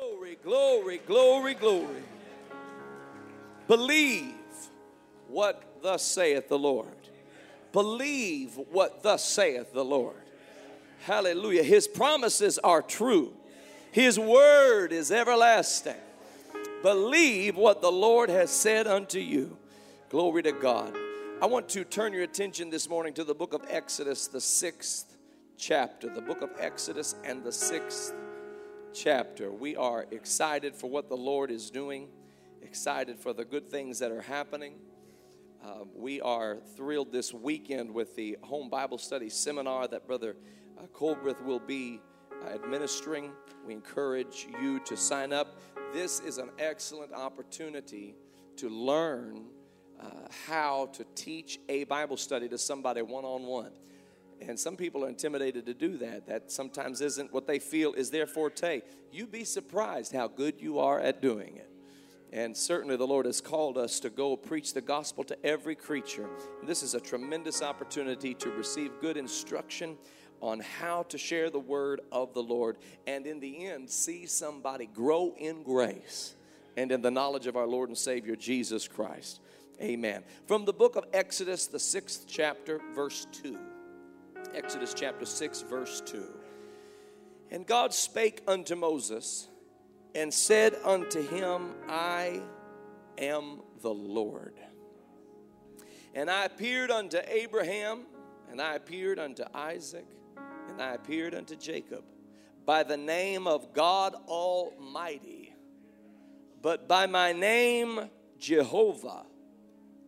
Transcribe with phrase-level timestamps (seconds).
[0.00, 2.02] Glory, glory, glory, glory.
[3.68, 4.34] Believe
[5.28, 6.88] what thus saith the Lord.
[7.72, 10.16] Believe what thus saith the Lord.
[11.04, 11.62] Hallelujah.
[11.62, 13.34] His promises are true,
[13.92, 16.00] His word is everlasting.
[16.82, 19.58] Believe what the Lord has said unto you.
[20.08, 20.96] Glory to God.
[21.42, 25.18] I want to turn your attention this morning to the book of Exodus, the sixth
[25.58, 26.08] chapter.
[26.08, 28.14] The book of Exodus and the sixth
[28.92, 29.50] chapter.
[29.52, 32.08] We are excited for what the Lord is doing,
[32.62, 34.74] excited for the good things that are happening.
[35.64, 40.36] Uh, we are thrilled this weekend with the home Bible study seminar that Brother
[40.78, 42.00] uh, Colbreth will be
[42.42, 43.32] uh, administering.
[43.66, 45.60] We encourage you to sign up.
[45.92, 48.16] This is an excellent opportunity
[48.56, 49.44] to learn
[50.00, 50.06] uh,
[50.46, 53.72] how to teach a Bible study to somebody one on one.
[54.40, 56.26] And some people are intimidated to do that.
[56.26, 58.82] That sometimes isn't what they feel is their forte.
[59.12, 61.70] You'd be surprised how good you are at doing it.
[62.32, 66.28] And certainly the Lord has called us to go preach the gospel to every creature.
[66.60, 69.96] And this is a tremendous opportunity to receive good instruction
[70.40, 74.86] on how to share the word of the Lord and in the end see somebody
[74.86, 76.34] grow in grace
[76.76, 79.40] and in the knowledge of our Lord and Savior Jesus Christ.
[79.82, 80.22] Amen.
[80.46, 83.58] From the book of Exodus, the sixth chapter, verse 2.
[84.54, 86.24] Exodus chapter 6, verse 2.
[87.50, 89.48] And God spake unto Moses
[90.14, 92.42] and said unto him, I
[93.18, 94.54] am the Lord.
[96.14, 98.06] And I appeared unto Abraham,
[98.50, 100.06] and I appeared unto Isaac,
[100.68, 102.04] and I appeared unto Jacob
[102.66, 105.54] by the name of God Almighty.
[106.62, 109.24] But by my name, Jehovah,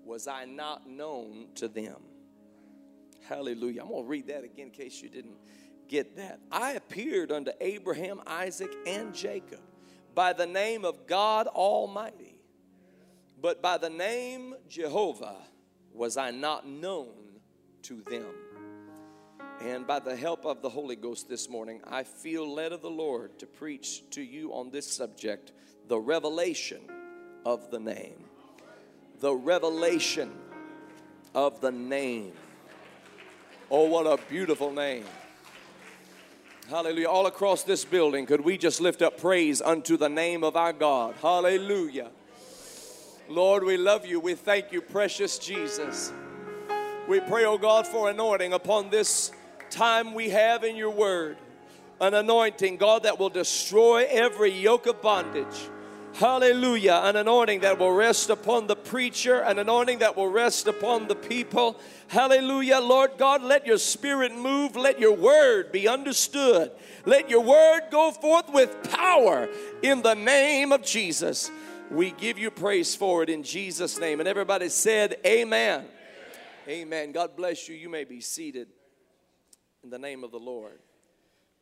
[0.05, 1.97] was I not known to them.
[3.29, 3.83] Hallelujah.
[3.83, 5.37] I'm going to read that again in case you didn't
[5.89, 6.41] get that.
[6.51, 9.61] I appeared unto Abraham, Isaac, and Jacob
[10.15, 12.39] by the name of God Almighty,
[13.41, 15.37] but by the name Jehovah
[15.93, 17.41] was I not known
[17.83, 18.27] to them.
[19.61, 22.91] And by the help of the Holy Ghost this morning, I feel led of the
[22.91, 25.53] Lord to preach to you on this subject
[25.89, 26.81] the revelation
[27.45, 28.25] of the name.
[29.21, 30.33] The revelation
[31.35, 32.33] of the name.
[33.75, 35.07] Oh, what a beautiful name.
[36.69, 37.09] Hallelujah.
[37.09, 40.75] All across this building, could we just lift up praise unto the name of our
[40.75, 41.15] God?
[41.23, 42.11] Hallelujah.
[43.31, 44.21] Lord, we love you.
[44.21, 46.13] We thank you, precious Jesus.
[47.09, 49.33] We pray, oh God, for anointing upon this
[49.71, 51.39] time we have in your word.
[51.99, 55.71] An anointing, God, that will destroy every yoke of bondage
[56.15, 57.01] Hallelujah.
[57.05, 61.15] An anointing that will rest upon the preacher, an anointing that will rest upon the
[61.15, 61.81] people.
[62.09, 62.81] Hallelujah.
[62.81, 64.77] Lord God, let your spirit move.
[64.77, 66.71] Let your word be understood.
[67.07, 69.49] Let your word go forth with power
[69.83, 71.51] in the name of Jesus.
[71.91, 74.21] We give you praise for it in Jesus' name.
[74.21, 75.87] And everybody said, Amen.
[76.69, 77.13] Amen.
[77.13, 77.75] God bless you.
[77.75, 78.69] You may be seated
[79.83, 80.79] in the name of the Lord.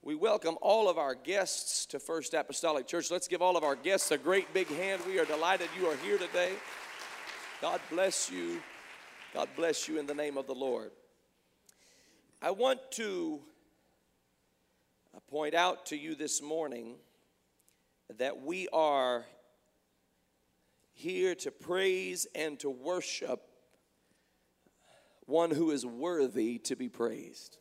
[0.02, 3.10] We welcome all of our guests to First Apostolic Church.
[3.10, 5.02] Let's give all of our guests a great big hand.
[5.06, 6.52] We are delighted you are here today.
[7.60, 8.62] God bless you.
[9.34, 10.92] God bless you in the name of the Lord.
[12.40, 13.40] I want to
[15.14, 16.94] uh, point out to you this morning
[18.16, 19.26] that we are
[20.94, 23.42] here to praise and to worship
[25.26, 27.58] one who is worthy to be praised.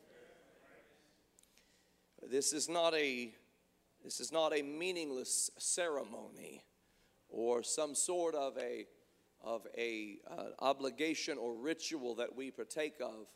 [2.28, 3.34] This is not a
[4.04, 6.64] this is not a meaningless ceremony
[7.30, 8.86] or some sort of a
[9.42, 13.28] of a uh, obligation or ritual that we partake of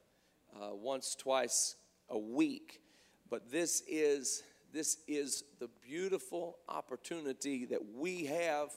[0.55, 1.75] uh, once twice
[2.09, 2.81] a week.
[3.29, 8.69] But this is this is the beautiful opportunity that we have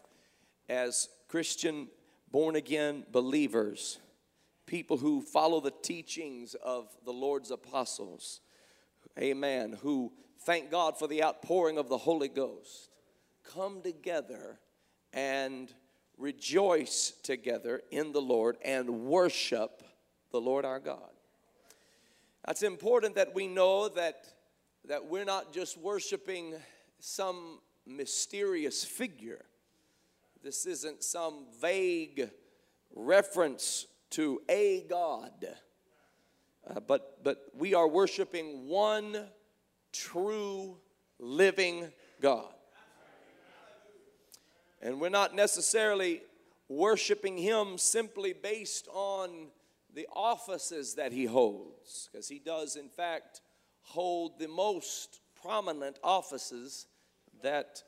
[0.69, 1.89] as christian
[2.31, 3.99] born again believers
[4.67, 8.41] people who follow the teachings of the lord's apostles
[9.19, 10.13] amen, who
[10.45, 12.91] thank God for the outpouring of the Holy Ghost,
[13.45, 14.59] come together
[15.13, 15.73] and
[16.19, 19.83] rejoice together in the Lord and worship
[20.33, 21.11] the Lord our God.
[22.49, 24.27] It's important that we know that,
[24.87, 26.55] that we're not just worshiping
[27.01, 29.45] some mysterious figure.
[30.43, 32.31] This isn't some vague
[32.95, 35.47] reference to a God.
[36.69, 39.29] Uh, but, but we are worshiping one
[39.93, 40.77] true
[41.19, 42.53] living God.
[44.83, 46.23] And we're not necessarily
[46.69, 49.49] worshiping Him simply based on
[49.95, 53.41] the offices that He holds, because He does, in fact,
[53.83, 56.87] hold the most prominent offices
[57.43, 57.83] that,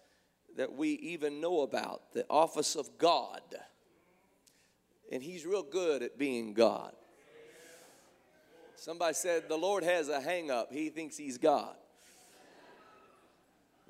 [0.57, 3.43] that we even know about the office of God.
[5.11, 6.95] And He's real good at being God.
[8.81, 11.75] Somebody said the Lord has a hang up, He thinks He's God.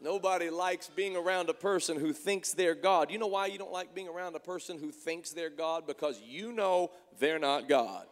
[0.01, 3.11] Nobody likes being around a person who thinks they're God.
[3.11, 5.87] You know why you don't like being around a person who thinks they're God?
[5.87, 8.07] Because you know they're not God.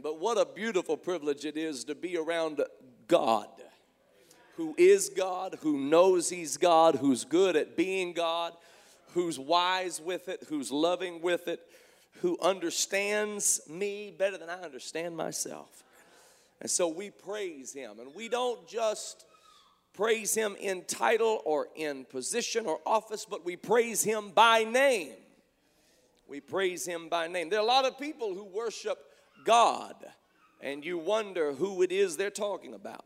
[0.00, 2.62] But what a beautiful privilege it is to be around
[3.08, 3.48] God,
[4.56, 8.54] who is God, who knows He's God, who's good at being God,
[9.12, 11.60] who's wise with it, who's loving with it,
[12.20, 15.84] who understands me better than I understand myself.
[16.60, 18.00] And so we praise Him.
[18.00, 19.24] And we don't just
[19.94, 25.14] praise Him in title or in position or office, but we praise Him by name.
[26.28, 27.50] We praise Him by name.
[27.50, 28.98] There are a lot of people who worship
[29.44, 29.94] God,
[30.60, 33.04] and you wonder who it is they're talking about.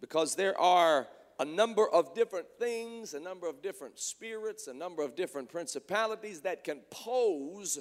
[0.00, 1.06] Because there are
[1.40, 6.42] a number of different things, a number of different spirits, a number of different principalities
[6.42, 7.78] that can pose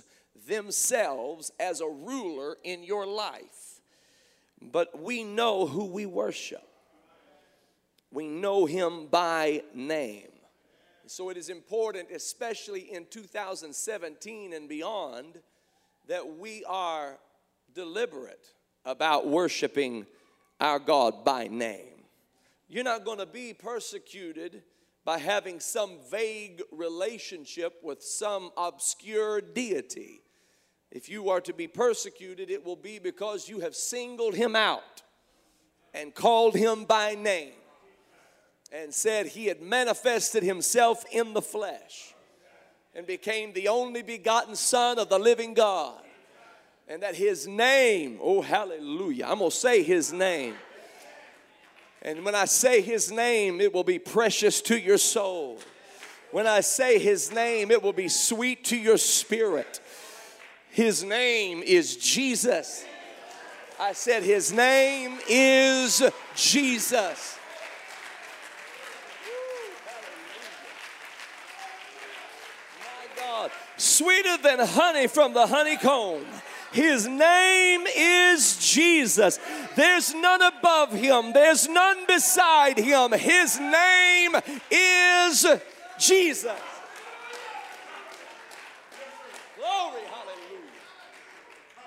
[0.48, 3.82] themselves as a ruler in your life.
[4.62, 6.66] But we know who we worship,
[8.12, 10.32] we know him by name.
[11.06, 15.40] So it is important, especially in 2017 and beyond,
[16.08, 17.18] that we are
[17.74, 18.54] deliberate
[18.86, 20.06] about worshiping
[20.62, 21.89] our God by name.
[22.69, 24.62] You're not going to be persecuted
[25.04, 30.21] by having some vague relationship with some obscure deity.
[30.92, 35.01] If you are to be persecuted, it will be because you have singled him out
[35.95, 37.54] and called him by name
[38.71, 42.13] and said he had manifested himself in the flesh
[42.94, 46.00] and became the only begotten Son of the living God
[46.88, 50.56] and that his name, oh, hallelujah, I'm gonna say his name.
[52.01, 55.60] And when I say his name, it will be precious to your soul.
[56.31, 59.81] When I say his name, it will be sweet to your spirit.
[60.69, 62.86] His name is Jesus.
[63.80, 66.04] I said, His name is
[66.36, 67.38] Jesus.
[72.80, 76.25] My God, sweeter than honey from the honeycomb
[76.71, 79.39] his name is Jesus.
[79.75, 83.12] There's none above him, there's none beside him.
[83.12, 84.36] His name
[84.69, 85.45] is
[85.98, 86.51] Jesus.
[89.57, 90.69] Glory, hallelujah.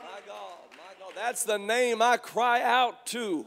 [0.02, 3.46] My God, my God, that's the name I cry out to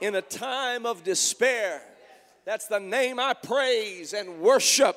[0.00, 1.82] in a time of despair.
[2.44, 4.96] That's the name I praise and worship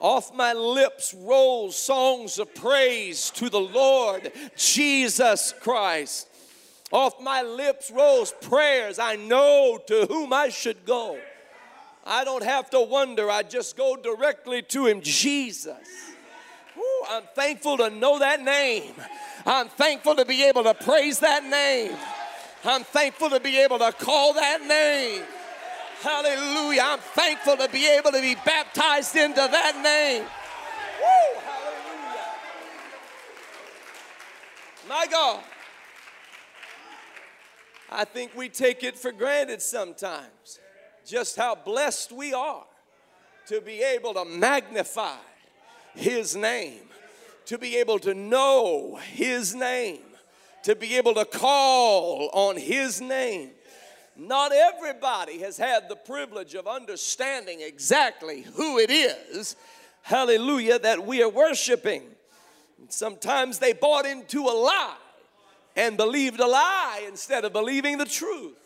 [0.00, 6.26] off my lips rolls songs of praise to the Lord Jesus Christ.
[6.90, 8.98] Off my lips rolls prayers.
[8.98, 11.18] I know to whom I should go.
[12.04, 15.76] I don't have to wonder, I just go directly to Him, Jesus.
[17.10, 18.94] I'm thankful to know that name.
[19.44, 21.96] I'm thankful to be able to praise that name.
[22.64, 25.22] I'm thankful to be able to call that name.
[26.00, 26.82] Hallelujah.
[26.82, 30.22] I'm thankful to be able to be baptized into that name.
[30.22, 32.26] Woo, hallelujah.
[34.88, 35.40] My God.
[37.90, 40.58] I think we take it for granted sometimes
[41.04, 42.64] just how blessed we are
[43.48, 45.16] to be able to magnify
[45.94, 46.82] His name,
[47.46, 50.00] to be able to know His name,
[50.62, 53.50] to be able to call on His name.
[54.20, 59.56] Not everybody has had the privilege of understanding exactly who it is,
[60.02, 62.02] hallelujah, that we are worshiping.
[62.90, 64.96] Sometimes they bought into a lie
[65.74, 68.58] and believed a lie instead of believing the truth.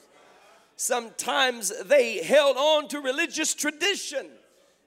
[0.75, 4.27] Sometimes they held on to religious tradition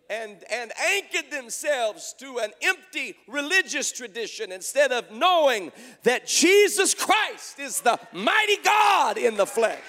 [0.10, 5.72] and, and anchored themselves to an empty religious tradition instead of knowing
[6.04, 9.80] that Jesus Christ is the mighty God in the flesh.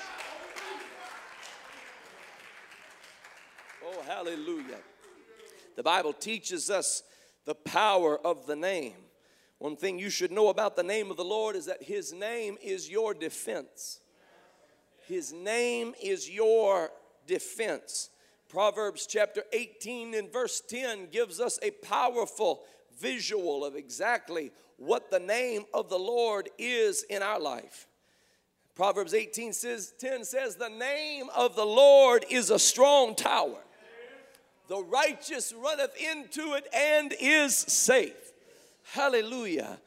[4.08, 4.78] Hallelujah.
[5.76, 7.02] The Bible teaches us
[7.44, 8.94] the power of the name.
[9.58, 12.56] One thing you should know about the name of the Lord is that His name
[12.62, 14.00] is your defense.
[15.06, 16.90] His name is your
[17.26, 18.08] defense.
[18.48, 22.62] Proverbs chapter 18 and verse 10 gives us a powerful
[22.98, 27.86] visual of exactly what the name of the Lord is in our life.
[28.74, 33.58] Proverbs 18 says, 10 says, The name of the Lord is a strong tower
[34.68, 38.32] the righteous runneth into it and is safe.
[38.92, 39.78] Hallelujah.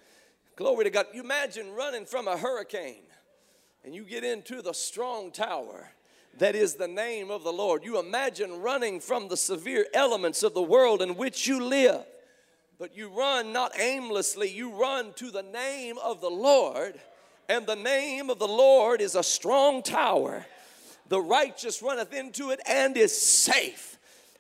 [0.56, 1.08] Glory to God.
[1.14, 3.04] You imagine running from a hurricane
[3.84, 5.92] and you get into the strong tower.
[6.38, 7.84] that is the name of the Lord.
[7.84, 12.06] You imagine running from the severe elements of the world in which you live,
[12.80, 17.00] but you run not aimlessly, you run to the name of the Lord,
[17.50, 20.46] and the name of the Lord is a strong tower.
[21.10, 23.91] The righteous runneth into it and is safe.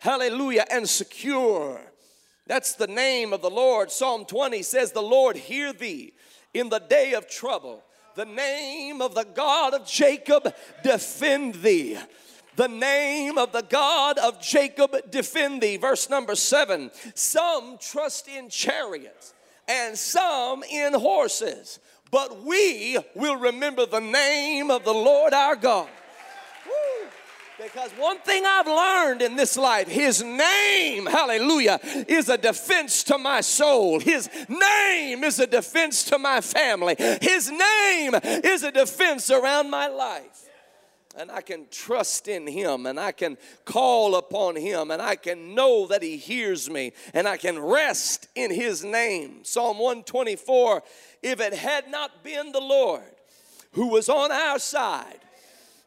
[0.01, 1.79] Hallelujah, and secure.
[2.47, 3.91] That's the name of the Lord.
[3.91, 6.13] Psalm 20 says, The Lord hear thee
[6.53, 7.83] in the day of trouble
[8.15, 10.53] the name of the God of Jacob
[10.83, 11.97] defend thee.
[12.55, 15.77] The name of the God of Jacob defend thee.
[15.77, 16.91] Verse number seven.
[17.15, 19.33] Some trust in chariots
[19.67, 21.79] and some in horses,
[22.11, 25.87] but we will remember the name of the Lord our God.
[27.61, 33.17] Because one thing I've learned in this life, His name, hallelujah, is a defense to
[33.17, 33.99] my soul.
[33.99, 36.95] His name is a defense to my family.
[37.21, 40.49] His name is a defense around my life.
[41.15, 45.53] And I can trust in Him and I can call upon Him and I can
[45.53, 49.43] know that He hears me and I can rest in His name.
[49.43, 50.81] Psalm 124
[51.21, 53.03] If it had not been the Lord
[53.73, 55.19] who was on our side,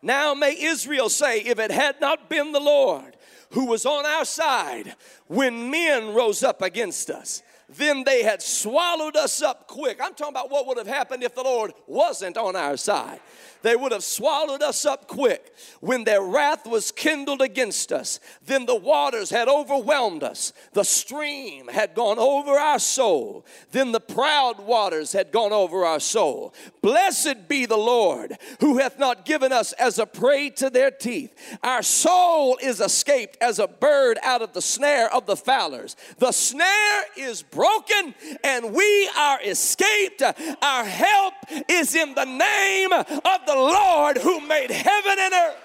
[0.05, 3.17] now may Israel say, if it had not been the Lord
[3.51, 4.95] who was on our side
[5.27, 9.99] when men rose up against us, then they had swallowed us up quick.
[10.03, 13.21] I'm talking about what would have happened if the Lord wasn't on our side
[13.65, 15.55] they would have swallowed us up quick.
[15.81, 20.53] When their wrath was kindled against us, then the waters had overwhelmed us.
[20.75, 23.47] The stream had gone over our soul.
[23.73, 26.53] Then the proud waters had gone over our soul.
[26.83, 31.33] Blessed be the Lord who hath not given us as a prey to their teeth.
[31.63, 35.97] Our soul is escaped as a bird out of the snare of the fowlers.
[36.19, 40.23] The snare is broken and we are escaped.
[40.61, 41.33] Our help
[41.71, 45.57] is in the name of the the Lord who made heaven and earth.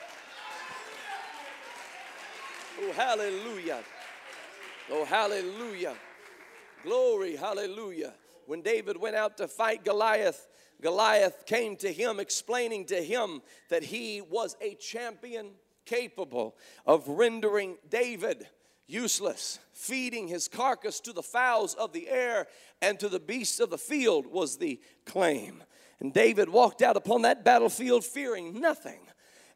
[2.82, 3.80] Oh, hallelujah.
[4.92, 5.96] Oh, hallelujah.
[6.84, 8.14] Glory, hallelujah.
[8.46, 10.48] When David went out to fight Goliath,
[10.82, 15.52] Goliath came to him explaining to him that he was a champion
[15.86, 16.56] capable
[16.86, 18.48] of rendering David
[18.86, 19.60] useless.
[19.74, 22.48] Feeding his carcass to the fowls of the air
[22.82, 25.64] and to the beasts of the field was the claim.
[26.00, 29.00] And David walked out upon that battlefield fearing nothing.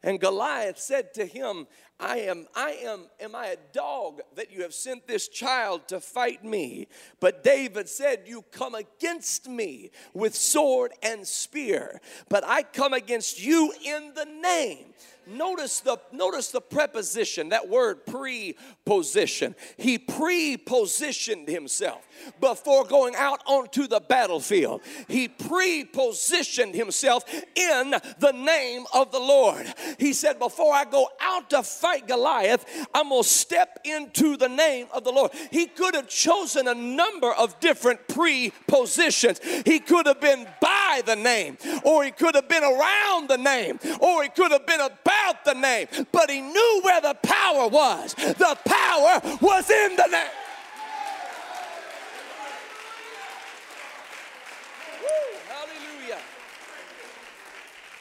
[0.02, 1.66] And Goliath said to him,
[2.00, 6.00] I am, I am, am I a dog that you have sent this child to
[6.00, 6.88] fight me?
[7.20, 13.42] But David said, You come against me with sword and spear, but I come against
[13.42, 14.94] you in the name.
[15.26, 19.54] Notice the notice the preposition that word preposition.
[19.78, 22.06] He prepositioned himself
[22.40, 24.82] before going out onto the battlefield.
[25.08, 27.24] He prepositioned himself
[27.54, 29.72] in the name of the lord.
[29.98, 34.48] He said before i go out to fight goliath i'm going to step into the
[34.48, 40.06] name of the lord he could have chosen a number of different prepositions he could
[40.06, 44.28] have been by the name or he could have been around the name or he
[44.28, 48.14] could have been about the name, but he knew where the power was.
[48.14, 50.26] The power was in the name.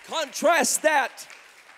[0.08, 1.28] Contrast that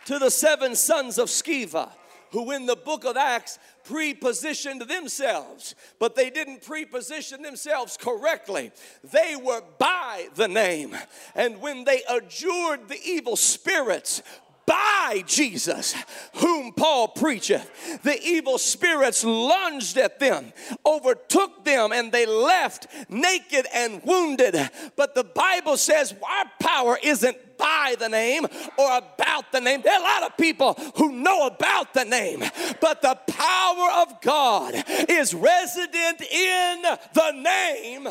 [0.05, 1.89] to the seven sons of Sceva
[2.35, 8.71] who in the book of Acts prepositioned themselves, but they didn't preposition themselves correctly.
[9.05, 10.97] They were by the name.
[11.33, 14.21] And when they adjured the evil spirits
[14.65, 15.95] by Jesus,
[16.35, 18.01] whom Paul preacheth.
[18.01, 20.53] The evil spirits lunged at them,
[20.85, 24.57] overtook them, and they left naked and wounded.
[24.95, 28.45] But the Bible says our power isn't by the name
[28.77, 29.81] or about the name.
[29.81, 32.43] There are a lot of people who know about the name,
[32.81, 34.73] but the power of God
[35.09, 36.81] is resident in
[37.13, 38.07] the name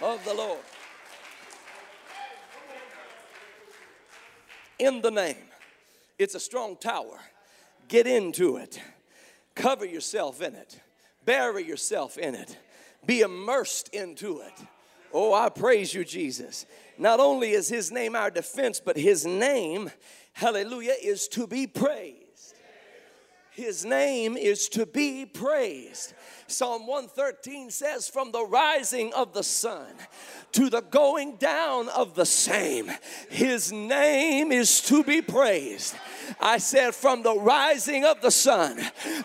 [0.00, 0.60] of the Lord.
[4.78, 5.36] In the name.
[6.18, 7.18] It's a strong tower.
[7.88, 8.80] Get into it.
[9.54, 10.80] Cover yourself in it.
[11.24, 12.58] Bury yourself in it.
[13.06, 14.52] Be immersed into it.
[15.12, 16.66] Oh, I praise you, Jesus.
[16.98, 19.90] Not only is his name our defense, but his name,
[20.32, 22.23] hallelujah, is to be praised.
[23.54, 26.12] His name is to be praised.
[26.48, 29.86] Psalm 113 says, From the rising of the sun
[30.52, 32.90] to the going down of the same,
[33.30, 35.94] his name is to be praised.
[36.40, 38.80] I said, from the rising of the sun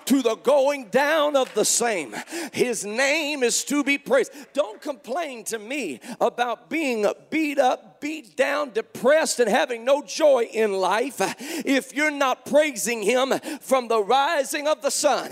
[0.06, 2.15] to the going down of the same,
[2.51, 4.32] his name is to be praised.
[4.53, 10.44] Don't complain to me about being beat up, beat down, depressed, and having no joy
[10.51, 11.18] in life
[11.65, 15.32] if you're not praising him from the rising of the sun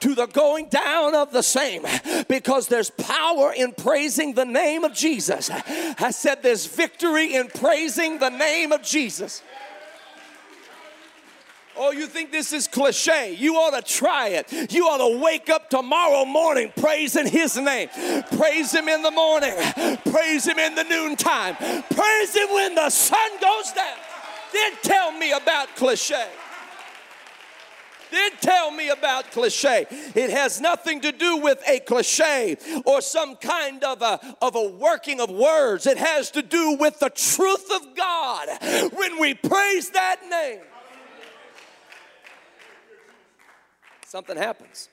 [0.00, 1.84] to the going down of the same
[2.28, 5.50] because there's power in praising the name of Jesus.
[5.50, 9.42] I said there's victory in praising the name of Jesus.
[11.76, 13.34] Oh, you think this is cliche?
[13.38, 14.72] You ought to try it.
[14.72, 17.88] You ought to wake up tomorrow morning praising His name.
[18.36, 19.54] Praise Him in the morning,
[20.10, 23.98] praise Him in the noontime, praise Him when the sun goes down.
[24.52, 26.28] Then tell me about cliche.
[28.12, 29.86] Then tell me about cliche.
[29.90, 34.68] It has nothing to do with a cliche or some kind of a, of a
[34.68, 35.88] working of words.
[35.88, 38.48] It has to do with the truth of God
[38.92, 40.60] when we praise that name.
[44.14, 44.88] Something happens.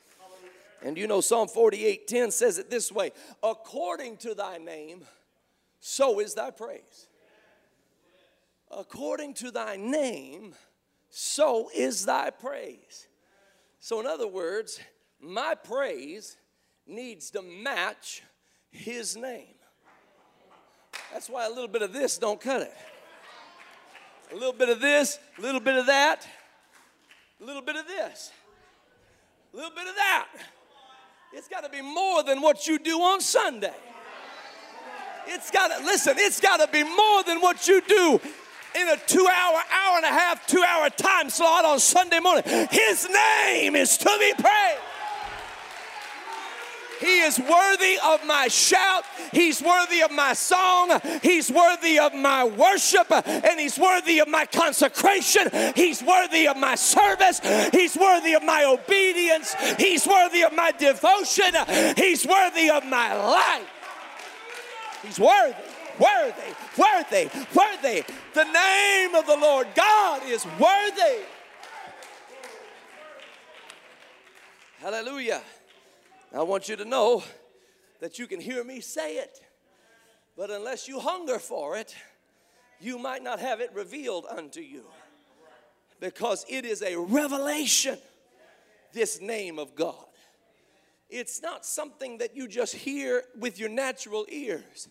[0.82, 3.12] And you know, Psalm 48 10 says it this way
[3.44, 5.04] according to thy name,
[5.80, 7.08] so is thy praise.
[8.76, 10.56] According to thy name,
[11.12, 13.08] so is thy praise.
[13.80, 14.80] So, in other words,
[15.20, 16.38] my praise
[16.88, 18.24] needs to match
[18.72, 19.54] his name.
[21.14, 22.74] That's why a little bit of this don't cut it.
[24.32, 26.28] A little bit of this, a little bit of that,
[27.40, 28.32] a little bit of this
[29.54, 30.28] a little bit of that.
[31.34, 33.74] It's got to be more than what you do on Sunday.
[35.28, 38.20] It's got to, listen, it's got to be more than what you do
[38.76, 42.44] in a two hour, hour and a half, two hour time slot on Sunday morning.
[42.72, 44.91] His name is to be praised.
[47.02, 49.04] He is worthy of my shout.
[49.32, 51.02] He's worthy of my song.
[51.22, 53.12] He's worthy of my worship.
[53.12, 55.50] And He's worthy of my consecration.
[55.76, 57.42] He's worthy of my service.
[57.72, 59.56] He's worthy of my obedience.
[59.78, 61.54] He's worthy of my devotion.
[61.98, 63.68] He's worthy of my life.
[65.04, 65.56] He's worthy,
[66.00, 68.04] worthy, worthy, worthy.
[68.36, 71.24] The name of the Lord God is worthy.
[74.80, 75.42] Hallelujah.
[76.34, 77.24] I want you to know
[78.00, 79.38] that you can hear me say it,
[80.38, 81.94] but unless you hunger for it,
[82.80, 84.86] you might not have it revealed unto you
[86.00, 87.98] because it is a revelation,
[88.94, 90.06] this name of God.
[91.10, 94.88] It's not something that you just hear with your natural ears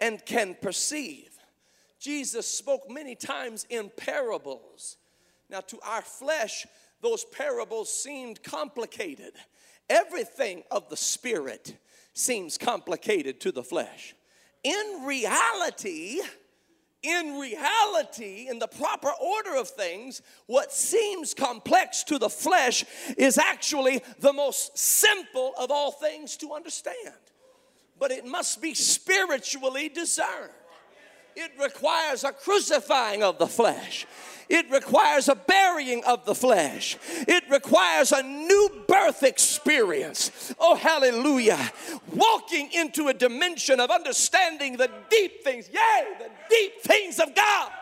[0.00, 1.30] and can perceive.
[2.00, 4.96] Jesus spoke many times in parables.
[5.48, 6.66] Now, to our flesh,
[7.00, 9.34] those parables seemed complicated
[9.92, 11.76] everything of the spirit
[12.14, 14.14] seems complicated to the flesh.
[14.64, 16.20] In reality,
[17.02, 22.84] in reality, in the proper order of things, what seems complex to the flesh
[23.18, 27.14] is actually the most simple of all things to understand.
[27.98, 30.52] But it must be spiritually discerned.
[31.34, 34.06] It requires a crucifying of the flesh.
[34.52, 36.98] It requires a burying of the flesh.
[37.26, 40.54] It requires a new birth experience.
[40.60, 41.72] Oh, hallelujah.
[42.12, 47.72] Walking into a dimension of understanding the deep things, yea, the deep things of God.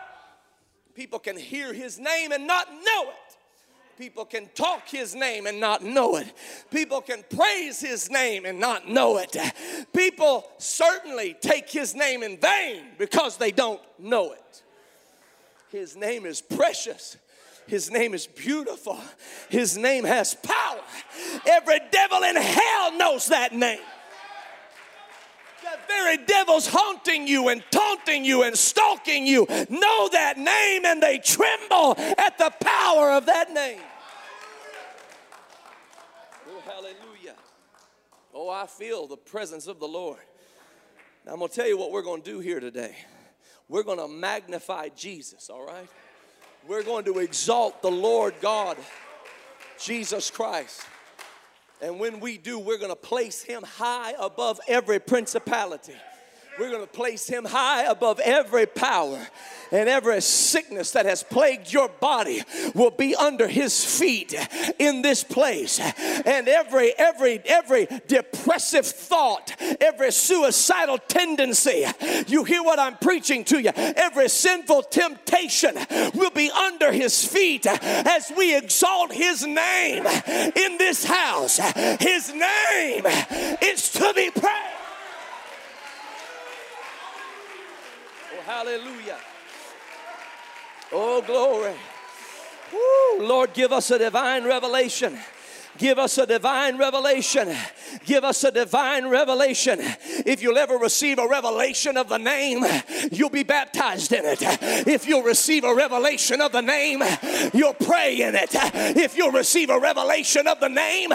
[0.95, 3.37] People can hear his name and not know it.
[3.97, 6.31] People can talk his name and not know it.
[6.71, 9.35] People can praise his name and not know it.
[9.93, 14.63] People certainly take his name in vain because they don't know it.
[15.71, 17.17] His name is precious.
[17.67, 18.99] His name is beautiful.
[19.49, 20.81] His name has power.
[21.47, 23.79] Every devil in hell knows that name.
[25.61, 31.01] The very devils haunting you and taunting you and stalking you know that name and
[31.01, 33.79] they tremble at the power of that name.
[36.49, 37.35] Oh, hallelujah.
[38.33, 40.19] Oh, I feel the presence of the Lord.
[41.25, 42.97] Now, I'm going to tell you what we're going to do here today.
[43.71, 45.87] We're going to magnify Jesus, all right?
[46.67, 48.75] We're going to exalt the Lord God,
[49.79, 50.81] Jesus Christ.
[51.81, 55.95] And when we do, we're going to place him high above every principality
[56.59, 59.27] we're going to place him high above every power
[59.71, 62.43] and every sickness that has plagued your body
[62.75, 64.35] will be under his feet
[64.77, 65.79] in this place.
[65.79, 71.85] And every every every depressive thought every suicidal tendency
[72.27, 75.75] you hear what i'm preaching to you every sinful temptation
[76.13, 81.57] will be under his feet as we exalt his name in this house.
[81.99, 83.05] His name
[83.61, 84.80] is to be praised
[88.45, 89.17] Hallelujah.
[90.91, 91.73] Oh, glory.
[92.73, 95.17] Woo, Lord, give us a divine revelation.
[95.77, 97.55] Give us a divine revelation.
[98.05, 99.79] Give us a divine revelation.
[99.79, 102.63] If you'll ever receive a revelation of the name,
[103.11, 104.39] you'll be baptized in it.
[104.87, 107.01] If you'll receive a revelation of the name,
[107.53, 108.49] you'll pray in it.
[108.53, 111.11] If you'll receive a revelation of the name,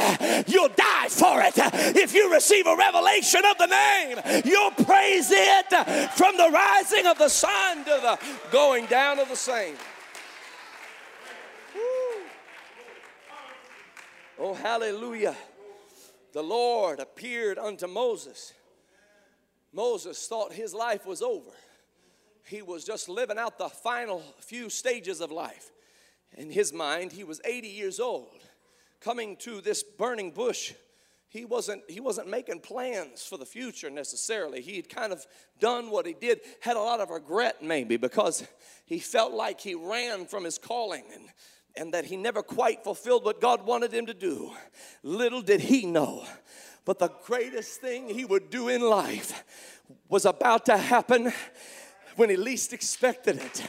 [0.47, 1.55] you'll die for it.
[1.97, 7.19] If you receive a revelation of the name, you'll praise it from the rising of
[7.19, 8.19] the sun to the
[8.51, 9.75] going down of the same.
[14.39, 15.35] Oh, hallelujah.
[16.33, 18.53] The Lord appeared unto Moses.
[19.73, 21.51] Moses thought his life was over.
[22.45, 25.73] He was just living out the final few stages of life.
[26.37, 28.29] In his mind, he was 80 years old.
[29.01, 30.75] Coming to this burning bush,
[31.29, 34.61] he wasn't, he wasn't making plans for the future necessarily.
[34.61, 35.27] He had kind of
[35.59, 38.47] done what he did, had a lot of regret maybe because
[38.85, 41.29] he felt like he ran from his calling and
[41.77, 44.53] and that he never quite fulfilled what God wanted him to do.
[45.03, 46.25] Little did he know,
[46.85, 49.45] but the greatest thing he would do in life
[50.09, 51.33] was about to happen
[52.17, 53.67] when he least expected it.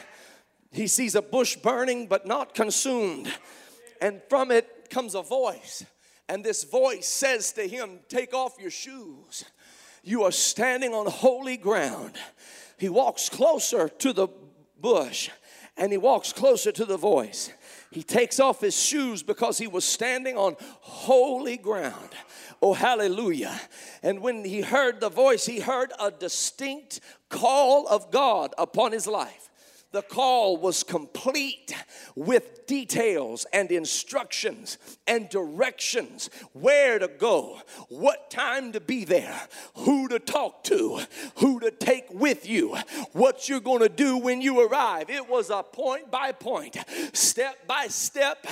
[0.71, 3.31] He sees a bush burning but not consumed,
[4.01, 5.85] and from it comes a voice.
[6.29, 9.45] And this voice says to him, Take off your shoes.
[10.03, 12.15] You are standing on holy ground.
[12.77, 14.27] He walks closer to the
[14.79, 15.29] bush
[15.77, 17.51] and he walks closer to the voice.
[17.97, 22.09] He takes off his shoes because he was standing on holy ground.
[22.61, 23.59] Oh, hallelujah.
[24.03, 29.07] And when he heard the voice, he heard a distinct call of God upon his
[29.07, 29.46] life.
[29.97, 31.73] The call was complete
[32.15, 39.41] with details and instructions and directions where to go, what time to be there,
[39.77, 41.01] who to talk to,
[41.37, 42.77] who to take with you,
[43.13, 45.09] what you're going to do when you arrive.
[45.09, 46.77] It was a point by point,
[47.13, 48.45] step by step,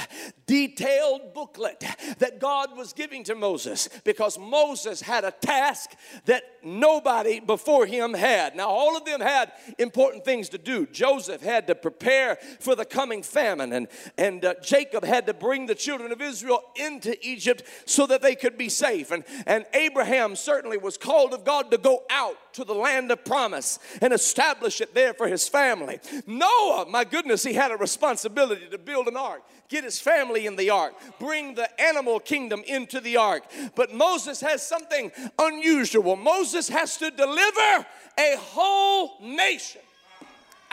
[0.48, 1.84] detailed booklet
[2.18, 5.92] that God was giving to Moses because Moses had a task
[6.26, 8.56] that nobody before him had.
[8.56, 10.88] Now, all of them had important things to do.
[10.88, 15.34] Joseph Joseph had to prepare for the coming famine, and, and uh, Jacob had to
[15.34, 19.12] bring the children of Israel into Egypt so that they could be safe.
[19.12, 23.26] And, and Abraham certainly was called of God to go out to the land of
[23.26, 26.00] promise and establish it there for his family.
[26.26, 30.56] Noah, my goodness, he had a responsibility to build an ark, get his family in
[30.56, 33.43] the ark, bring the animal kingdom into the ark.
[33.76, 36.15] But Moses has something unusual.
[36.15, 37.86] Moses has to deliver
[38.17, 39.82] a whole nation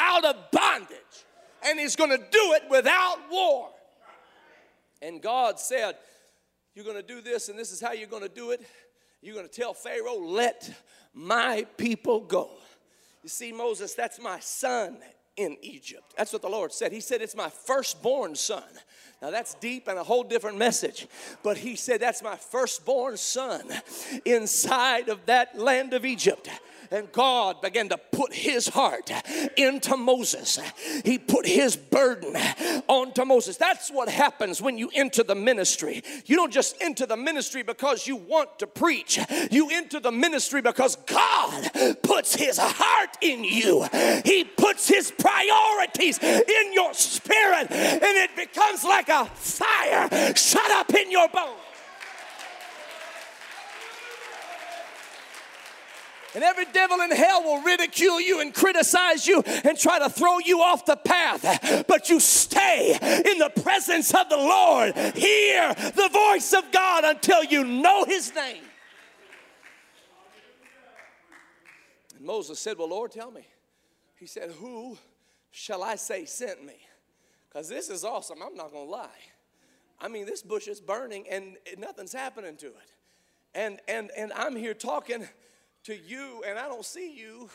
[0.02, 0.98] out of bondage.
[1.64, 3.70] And he's going to do it without war.
[5.00, 5.96] And God said,
[6.74, 8.66] You're going to do this, and this is how you're going to do it.
[9.20, 10.70] You're going to tell Pharaoh, Let
[11.14, 12.50] my people go.
[13.22, 14.98] You see, Moses, that's my son
[15.36, 16.14] in Egypt.
[16.16, 16.92] That's what the Lord said.
[16.92, 18.64] He said, It's my firstborn son.
[19.20, 21.06] Now that's deep and a whole different message.
[21.44, 23.62] But he said, That's my firstborn son
[24.24, 26.48] inside of that land of Egypt.
[26.92, 29.10] And God began to put his heart
[29.56, 30.58] into Moses.
[31.04, 32.36] He put his burden
[32.86, 33.56] onto Moses.
[33.56, 36.02] That's what happens when you enter the ministry.
[36.26, 39.18] You don't just enter the ministry because you want to preach,
[39.50, 41.70] you enter the ministry because God
[42.02, 43.86] puts his heart in you.
[44.24, 50.92] He puts his priorities in your spirit, and it becomes like a fire shut up
[50.94, 51.71] in your bones.
[56.34, 60.38] And every devil in hell will ridicule you and criticize you and try to throw
[60.38, 61.84] you off the path.
[61.86, 62.92] But you stay
[63.30, 64.96] in the presence of the Lord.
[64.96, 68.62] Hear the voice of God until you know his name.
[72.16, 73.46] And Moses said, Well, Lord, tell me.
[74.16, 74.96] He said, Who
[75.50, 76.76] shall I say sent me?
[77.48, 78.38] Because this is awesome.
[78.42, 79.08] I'm not going to lie.
[80.00, 82.92] I mean, this bush is burning and nothing's happening to it.
[83.54, 85.28] And, and, and I'm here talking
[85.84, 87.50] to you, and I don't see you,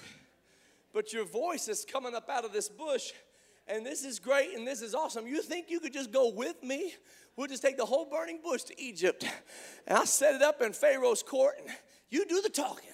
[0.93, 3.13] but your voice is coming up out of this bush,
[3.67, 5.27] and this is great and this is awesome.
[5.27, 6.93] You think you could just go with me?
[7.35, 9.23] We'll just take the whole burning bush to Egypt,
[9.85, 11.69] and I'll set it up in Pharaoh's court, and
[12.09, 12.89] you do the talking.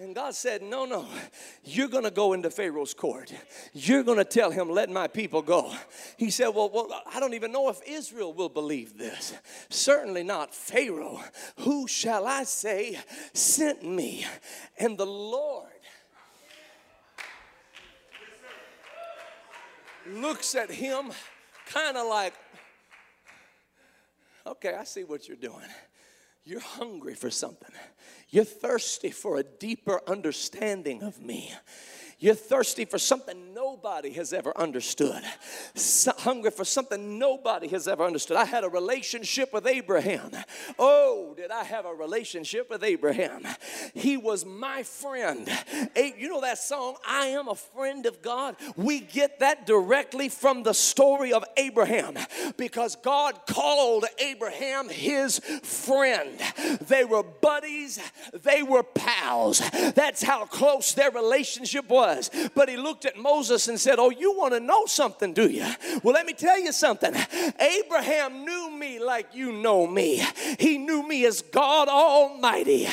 [0.00, 1.06] And God said, No, no,
[1.62, 3.34] you're going to go into Pharaoh's court.
[3.74, 5.74] You're going to tell him, Let my people go.
[6.16, 9.34] He said, well, well, I don't even know if Israel will believe this.
[9.68, 11.20] Certainly not Pharaoh.
[11.58, 12.98] Who shall I say
[13.34, 14.24] sent me?
[14.78, 15.68] And the Lord
[20.08, 21.12] looks at him
[21.66, 22.32] kind of like,
[24.46, 25.68] Okay, I see what you're doing.
[26.44, 27.70] You're hungry for something.
[28.30, 31.52] You're thirsty for a deeper understanding of me.
[32.22, 35.22] You're thirsty for something nobody has ever understood.
[35.74, 38.36] So hungry for something nobody has ever understood.
[38.36, 40.32] I had a relationship with Abraham.
[40.78, 43.46] Oh, did I have a relationship with Abraham?
[43.94, 45.50] He was my friend.
[45.96, 48.56] You know that song, I am a friend of God?
[48.76, 52.18] We get that directly from the story of Abraham
[52.58, 56.38] because God called Abraham his friend.
[56.82, 57.98] They were buddies,
[58.34, 59.62] they were pals.
[59.94, 62.30] That's how close their relationship was.
[62.54, 65.66] But he looked at Moses and said, Oh, you want to know something, do you?
[66.02, 67.14] Well, let me tell you something.
[67.58, 70.22] Abraham knew me like you know me.
[70.58, 72.88] He knew me as God Almighty,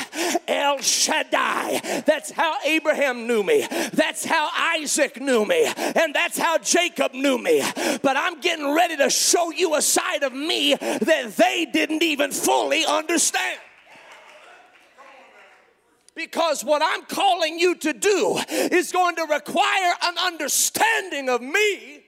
[0.46, 2.02] El Shaddai.
[2.06, 3.66] That's how Abraham knew me.
[3.92, 5.66] That's how Isaac knew me.
[5.76, 7.62] And that's how Jacob knew me.
[8.02, 12.30] But I'm getting ready to show you a side of me that they didn't even
[12.30, 13.60] fully understand.
[16.18, 22.02] Because what I'm calling you to do is going to require an understanding of me.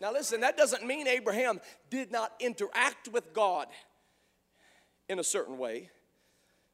[0.00, 3.68] Now, listen, that doesn't mean Abraham did not interact with God
[5.08, 5.90] in a certain way,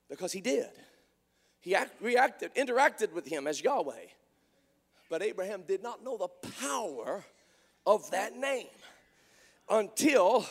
[0.09, 0.71] because he did.
[1.61, 4.07] He act, reacted, interacted with him as Yahweh.
[5.11, 7.23] But Abraham did not know the power
[7.87, 8.69] of that name
[9.69, 10.47] until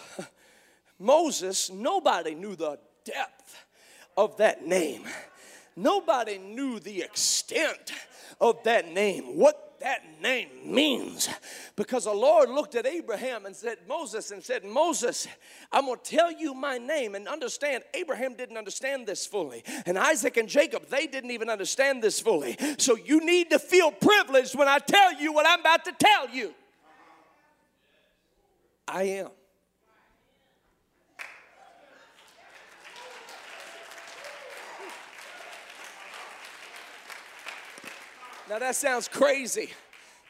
[1.00, 3.63] Moses, nobody knew the depth
[4.18, 5.04] of that name.
[5.76, 7.94] Nobody knew the extent
[8.40, 11.30] of that name, what that name means.
[11.76, 15.28] Because the Lord looked at Abraham and said, Moses, and said, Moses,
[15.72, 17.16] I'm going to tell you my name.
[17.16, 19.64] And understand, Abraham didn't understand this fully.
[19.86, 22.58] And Isaac and Jacob, they didn't even understand this fully.
[22.78, 26.30] So you need to feel privileged when I tell you what I'm about to tell
[26.30, 26.54] you.
[28.88, 29.30] I am.
[38.54, 39.72] Now that sounds crazy.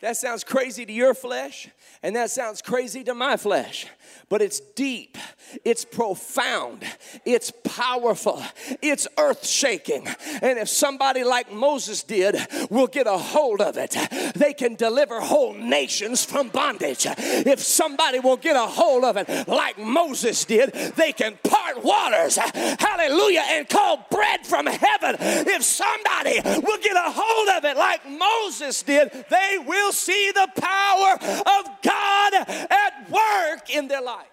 [0.04, 1.70] That sounds crazy to your flesh,
[2.04, 3.88] and that sounds crazy to my flesh.
[4.28, 5.18] But it's deep,
[5.64, 6.84] it's profound,
[7.26, 8.44] it's powerful,
[8.82, 10.06] it's earth shaking.
[10.42, 12.36] And if somebody like Moses did
[12.70, 13.96] will get a hold of it,
[14.36, 17.06] they can deliver whole nations from bondage.
[17.08, 22.36] If somebody will get a hold of it like Moses did, they can part waters,
[22.36, 25.16] hallelujah, and call bread from heaven.
[25.20, 30.50] If somebody will get a hold of it like Moses did, they will see the
[30.60, 34.28] power of God at work in their life.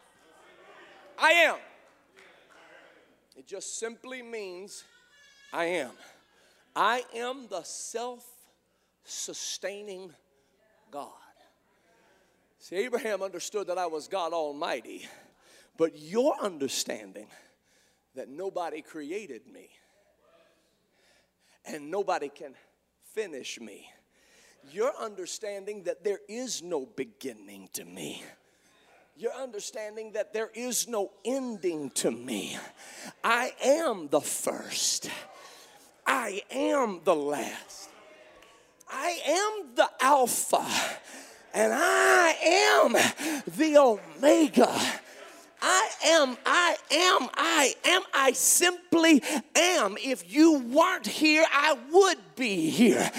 [1.19, 1.57] I am.
[3.37, 4.85] It just simply means
[5.53, 5.93] I am.
[6.75, 8.25] I am the self
[9.05, 10.13] sustaining
[10.91, 11.13] God.
[12.59, 15.09] See, Abraham understood that I was God Almighty,
[15.77, 17.27] but your understanding
[18.15, 19.71] that nobody created me
[21.65, 22.55] and nobody can
[23.15, 23.89] finish me
[24.73, 28.23] you're understanding that there is no beginning to me.
[29.17, 32.57] You're understanding that there is no ending to me.
[33.23, 35.11] I am the first.
[36.07, 37.91] I am the last.
[38.91, 40.67] I am the Alpha.
[41.53, 42.93] And I am
[43.57, 44.81] the Omega.
[45.63, 49.23] I am, I am, I am, I simply
[49.55, 49.97] am.
[49.99, 53.11] If you weren't here, I would be here.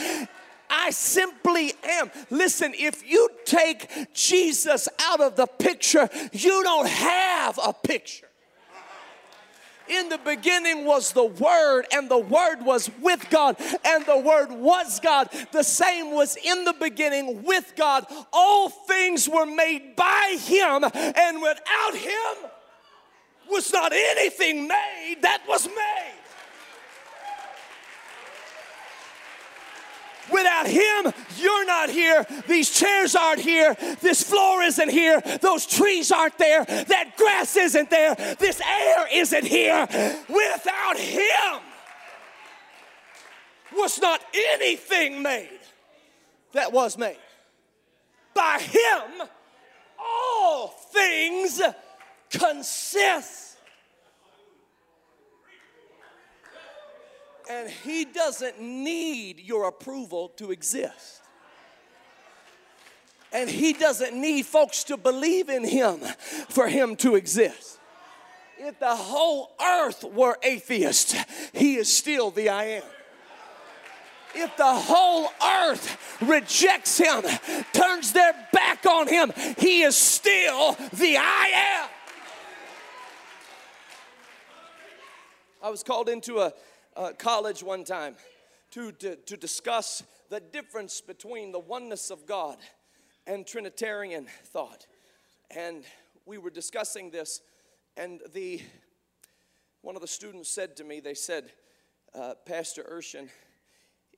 [0.71, 2.09] I simply am.
[2.29, 8.27] Listen, if you take Jesus out of the picture, you don't have a picture.
[9.89, 14.49] In the beginning was the Word, and the Word was with God, and the Word
[14.51, 15.29] was God.
[15.51, 18.05] The same was in the beginning with God.
[18.31, 22.49] All things were made by Him, and without Him
[23.49, 26.20] was not anything made that was made.
[30.31, 32.25] Without Him, you're not here.
[32.47, 33.75] These chairs aren't here.
[34.01, 35.21] This floor isn't here.
[35.41, 36.65] Those trees aren't there.
[36.65, 38.15] That grass isn't there.
[38.39, 39.87] This air isn't here.
[40.29, 41.61] Without Him,
[43.75, 44.21] was not
[44.53, 45.59] anything made
[46.53, 47.17] that was made.
[48.33, 49.27] By Him,
[49.99, 51.61] all things
[52.29, 53.50] consist.
[57.49, 61.21] And He doesn't need your approval to exist.
[63.33, 65.99] And He doesn't need folks to believe in Him
[66.49, 67.79] for Him to exist.
[68.57, 71.15] If the whole earth were atheist,
[71.53, 72.83] He is still the I am.
[74.33, 77.23] If the whole earth rejects Him,
[77.73, 81.89] turns their back on Him, He is still the I am.
[85.63, 86.53] I was called into a
[86.95, 88.15] uh, college one time
[88.71, 92.57] to, to, to discuss the difference between the oneness of God
[93.27, 94.87] and Trinitarian thought.
[95.55, 95.83] And
[96.25, 97.41] we were discussing this,
[97.97, 98.61] and the
[99.81, 101.51] one of the students said to me, they said,
[102.13, 103.29] uh, Pastor Urshan,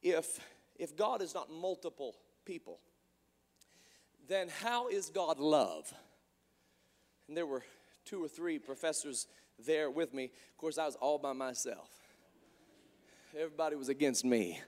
[0.01, 0.39] if
[0.75, 2.79] if God is not multiple people,
[4.27, 5.91] then how is God love?
[7.27, 7.63] And there were
[8.05, 10.25] two or three professors there with me.
[10.25, 12.02] Of course, I was all by myself.
[13.35, 14.61] Everybody was against me.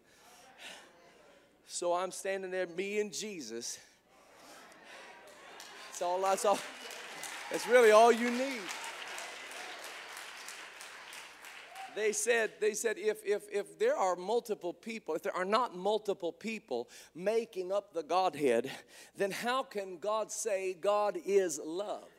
[1.67, 3.77] So I'm standing there, me and Jesus.
[5.87, 6.19] That's all.
[6.19, 6.57] That's all.
[7.51, 8.61] That's really all you need.
[11.95, 15.77] They said, they said if, if, if there are multiple people, if there are not
[15.77, 18.71] multiple people making up the Godhead,
[19.15, 22.09] then how can God say God is love?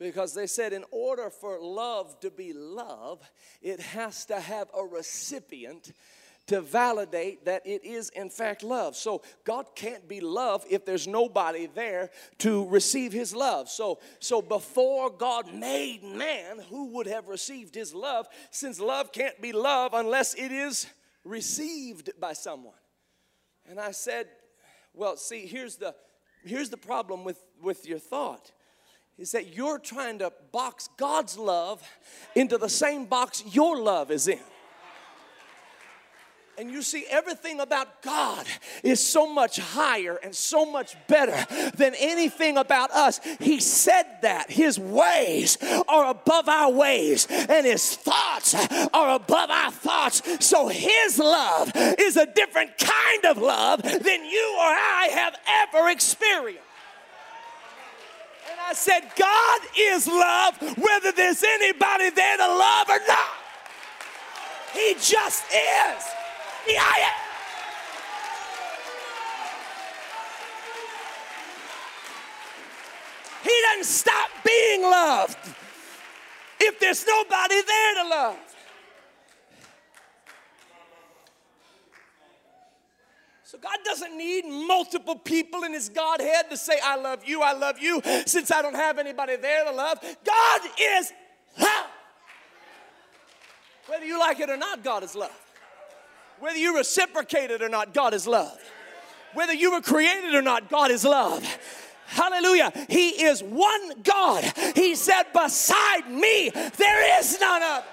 [0.00, 3.20] Because they said, in order for love to be love,
[3.60, 5.92] it has to have a recipient
[6.46, 8.96] to validate that it is in fact love.
[8.96, 13.68] So God can't be love if there's nobody there to receive his love.
[13.68, 19.40] So so before God made man, who would have received his love since love can't
[19.40, 20.86] be love unless it is
[21.24, 22.72] received by someone.
[23.68, 24.26] And I said,
[24.94, 25.94] well, see, here's the
[26.42, 28.50] here's the problem with with your thought
[29.20, 31.86] is that you're trying to box God's love
[32.34, 34.40] into the same box your love is in.
[36.56, 38.46] And you see, everything about God
[38.82, 43.20] is so much higher and so much better than anything about us.
[43.40, 45.56] He said that His ways
[45.88, 48.54] are above our ways, and His thoughts
[48.92, 50.22] are above our thoughts.
[50.44, 55.88] So His love is a different kind of love than you or I have ever
[55.88, 56.69] experienced.
[58.50, 63.30] And I said, God is love, whether there's anybody there to love or not.
[64.72, 66.04] He just is.
[66.68, 67.20] I am.
[73.42, 75.38] He doesn't stop being loved
[76.60, 78.49] if there's nobody there to love.
[83.50, 87.52] So God doesn't need multiple people in his Godhead to say, I love you, I
[87.52, 89.98] love you, since I don't have anybody there to love.
[90.24, 91.12] God is
[91.58, 91.86] love.
[93.88, 95.36] Whether you like it or not, God is love.
[96.38, 98.56] Whether you reciprocate it or not, God is love.
[99.34, 101.44] Whether you were created or not, God is love.
[102.06, 102.70] Hallelujah.
[102.88, 104.44] He is one God.
[104.76, 107.84] He said, Beside me, there is none other.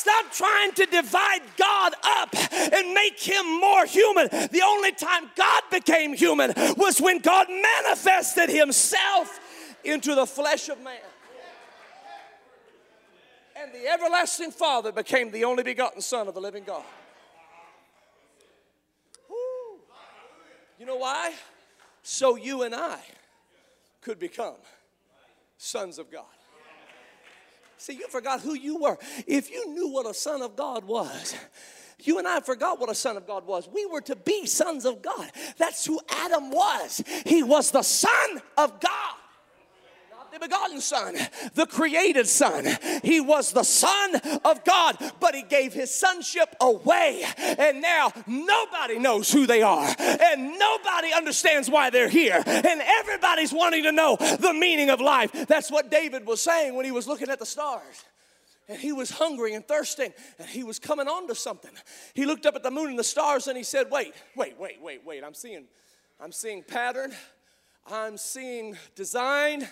[0.00, 2.34] Stop trying to divide God up
[2.72, 4.28] and make him more human.
[4.30, 9.38] The only time God became human was when God manifested himself
[9.84, 10.96] into the flesh of man.
[13.56, 16.84] And the everlasting Father became the only begotten Son of the living God.
[19.28, 19.80] Woo.
[20.78, 21.34] You know why?
[22.02, 23.00] So you and I
[24.00, 24.56] could become
[25.58, 26.24] sons of God.
[27.80, 28.98] See, you forgot who you were.
[29.26, 31.34] If you knew what a son of God was,
[31.98, 33.70] you and I forgot what a son of God was.
[33.72, 35.30] We were to be sons of God.
[35.56, 37.02] That's who Adam was.
[37.24, 39.14] He was the son of God
[40.32, 41.16] the begotten Son,
[41.54, 42.66] the created Son.
[43.02, 47.24] He was the Son of God, but He gave His sonship away.
[47.36, 53.52] And now nobody knows who they are, and nobody understands why they're here, and everybody's
[53.52, 55.32] wanting to know the meaning of life.
[55.48, 58.04] That's what David was saying when he was looking at the stars.
[58.68, 61.72] And he was hungry and thirsting and he was coming on to something.
[62.14, 64.80] He looked up at the moon and the stars and he said wait wait wait
[64.80, 65.24] wait wait.
[65.24, 65.64] I'm seeing
[66.20, 67.12] i'm seeing pattern.
[67.90, 69.66] I'm seeing design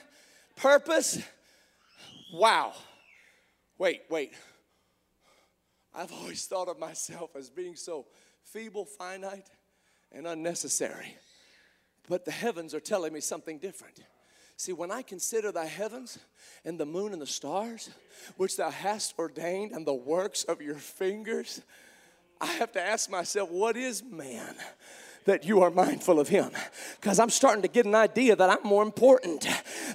[0.58, 1.18] purpose.
[2.32, 2.74] Wow.
[3.78, 4.32] Wait, wait.
[5.94, 8.06] I've always thought of myself as being so
[8.44, 9.48] feeble, finite,
[10.12, 11.16] and unnecessary.
[12.08, 14.00] But the heavens are telling me something different.
[14.56, 16.18] See, when I consider the heavens
[16.64, 17.90] and the moon and the stars,
[18.36, 21.62] which thou hast ordained, and the works of your fingers,
[22.40, 24.56] I have to ask myself, what is man?
[25.28, 26.50] That you are mindful of Him.
[27.00, 29.46] Because I'm starting to get an idea that I'm more important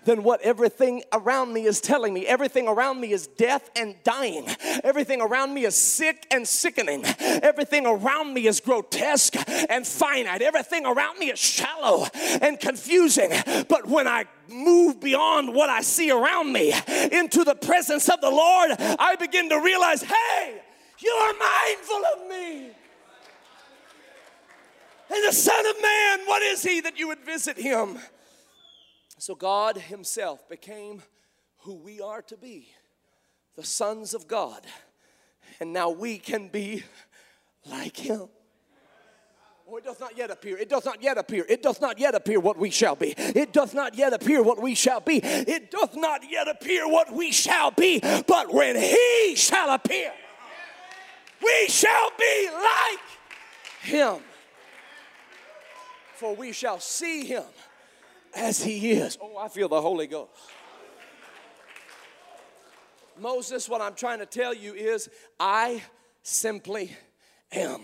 [0.05, 2.27] than what everything around me is telling me.
[2.27, 4.47] Everything around me is death and dying.
[4.83, 7.03] Everything around me is sick and sickening.
[7.19, 9.35] Everything around me is grotesque
[9.69, 10.43] and finite.
[10.43, 12.07] Everything around me is shallow
[12.41, 13.31] and confusing.
[13.67, 16.73] But when I move beyond what I see around me
[17.11, 20.61] into the presence of the Lord, I begin to realize, hey,
[20.99, 22.82] you are mindful of me.
[25.13, 27.99] And the Son of Man, what is he that you would visit him?
[29.19, 31.03] So God Himself became
[31.59, 32.69] who we are to be
[33.55, 34.65] the sons of God.
[35.59, 36.83] And now we can be
[37.69, 38.27] like him.
[39.69, 40.57] Oh, it does not yet appear.
[40.57, 41.45] It does not yet appear.
[41.47, 43.13] It does not yet appear what we shall be.
[43.17, 45.21] It does not yet appear what we shall be.
[45.23, 47.99] It doth not yet appear what we shall be.
[47.99, 50.11] But when he shall appear,
[51.41, 54.21] we shall be like him.
[56.23, 57.43] For we shall see him
[58.33, 59.17] as he is.
[59.21, 60.31] Oh, I feel the Holy Ghost.
[63.19, 65.83] Moses, what I'm trying to tell you is, I
[66.21, 66.95] simply
[67.51, 67.81] am.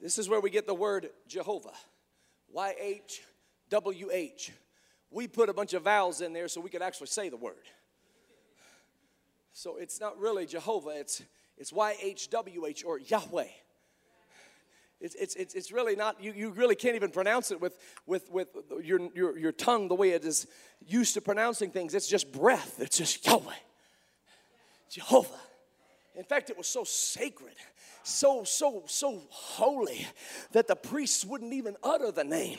[0.00, 1.74] This is where we get the word Jehovah.
[2.52, 3.22] Y H
[3.70, 4.52] W H.
[5.10, 7.56] We put a bunch of vowels in there so we could actually say the word.
[9.52, 11.24] So it's not really Jehovah, it's,
[11.58, 13.48] it's Y H W H or Yahweh.
[15.00, 18.30] It's, it's, it's, it's really not, you, you really can't even pronounce it with, with,
[18.30, 18.48] with
[18.82, 20.46] your, your, your tongue the way it is
[20.86, 21.94] used to pronouncing things.
[21.94, 23.52] It's just breath, it's just Yahweh,
[24.90, 25.40] Jehovah.
[26.14, 27.54] In fact, it was so sacred
[28.06, 30.06] so, so, so holy
[30.52, 32.58] that the priests wouldn't even utter the name.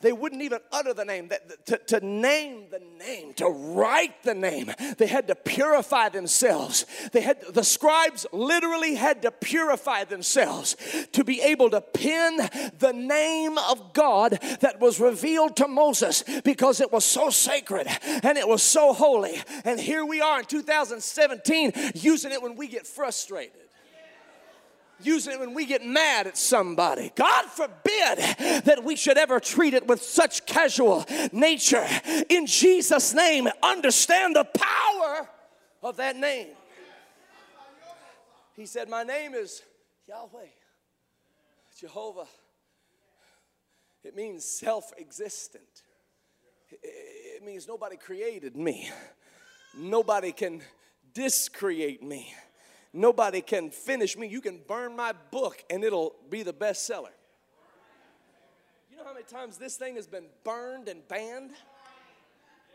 [0.00, 1.28] They wouldn't even utter the name.
[1.28, 6.86] That, to, to name the name, to write the name, they had to purify themselves.
[7.12, 10.76] They had the scribes literally had to purify themselves
[11.12, 12.38] to be able to pen
[12.78, 17.86] the name of God that was revealed to Moses because it was so sacred
[18.22, 19.42] and it was so holy.
[19.66, 23.60] And here we are in 2017 using it when we get frustrated
[25.02, 27.12] using it when we get mad at somebody.
[27.14, 28.18] God forbid
[28.64, 31.86] that we should ever treat it with such casual nature.
[32.28, 35.28] In Jesus' name, understand the power
[35.82, 36.48] of that name.
[38.54, 39.62] He said, My name is
[40.06, 40.48] Yahweh,
[41.78, 42.26] Jehovah.
[44.02, 45.82] It means self existent,
[46.70, 48.90] it means nobody created me,
[49.76, 50.62] nobody can
[51.12, 52.34] discreate me.
[52.92, 54.26] Nobody can finish me.
[54.26, 57.12] You can burn my book and it'll be the bestseller.
[58.90, 61.52] You know how many times this thing has been burned and banned?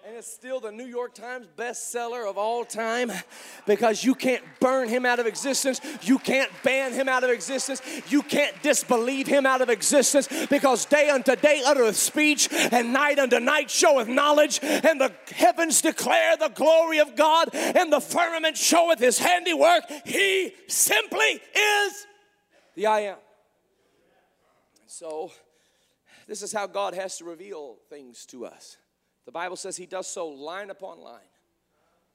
[0.07, 3.11] And it's still the New York Times bestseller of all time
[3.65, 5.81] because you can't burn him out of existence.
[6.03, 7.81] You can't ban him out of existence.
[8.09, 13.17] You can't disbelieve him out of existence because day unto day uttereth speech and night
[13.17, 14.59] unto night showeth knowledge.
[14.61, 19.85] And the heavens declare the glory of God and the firmament showeth his handiwork.
[20.05, 22.05] He simply is
[22.75, 23.17] the I am.
[24.85, 25.31] So,
[26.27, 28.77] this is how God has to reveal things to us.
[29.25, 31.19] The Bible says he does so line upon line,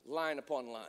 [0.07, 0.85] line upon line,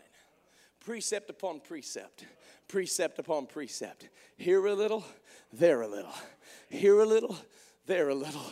[0.80, 2.26] precept upon precept,
[2.68, 4.10] precept upon precept.
[4.38, 5.04] Here a little,
[5.52, 6.14] there a little.
[6.70, 7.36] Here a little,
[7.86, 8.46] there a little.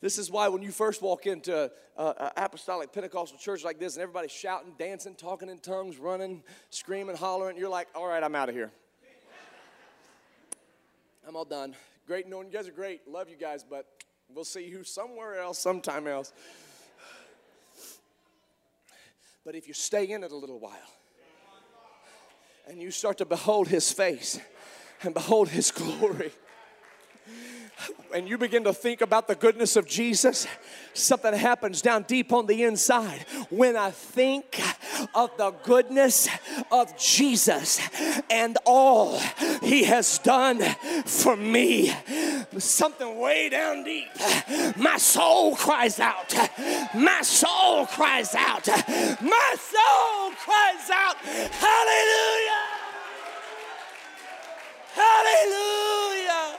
[0.00, 4.02] This is why when you first walk into an apostolic Pentecostal church like this and
[4.02, 8.48] everybody's shouting, dancing, talking in tongues, running, screaming, hollering, you're like, all right, I'm out
[8.48, 8.70] of here.
[11.26, 11.74] I'm all done.
[12.06, 13.06] Great knowing you guys are great.
[13.06, 13.86] Love you guys, but
[14.32, 16.32] we'll see you somewhere else, sometime else.
[19.48, 20.76] But if you stay in it a little while
[22.66, 24.38] and you start to behold his face
[25.02, 26.32] and behold his glory,
[28.14, 30.46] and you begin to think about the goodness of Jesus,
[30.92, 33.24] something happens down deep on the inside.
[33.48, 34.60] When I think
[35.14, 36.28] of the goodness
[36.70, 37.80] of Jesus
[38.28, 39.18] and all
[39.62, 40.60] he has done
[41.06, 41.90] for me,
[42.56, 44.08] something way down deep,
[44.76, 46.34] my soul cries out.
[46.94, 48.66] My soul cries out.
[49.20, 51.16] My soul cries out.
[51.16, 52.64] Hallelujah!
[54.94, 56.58] Hallelujah!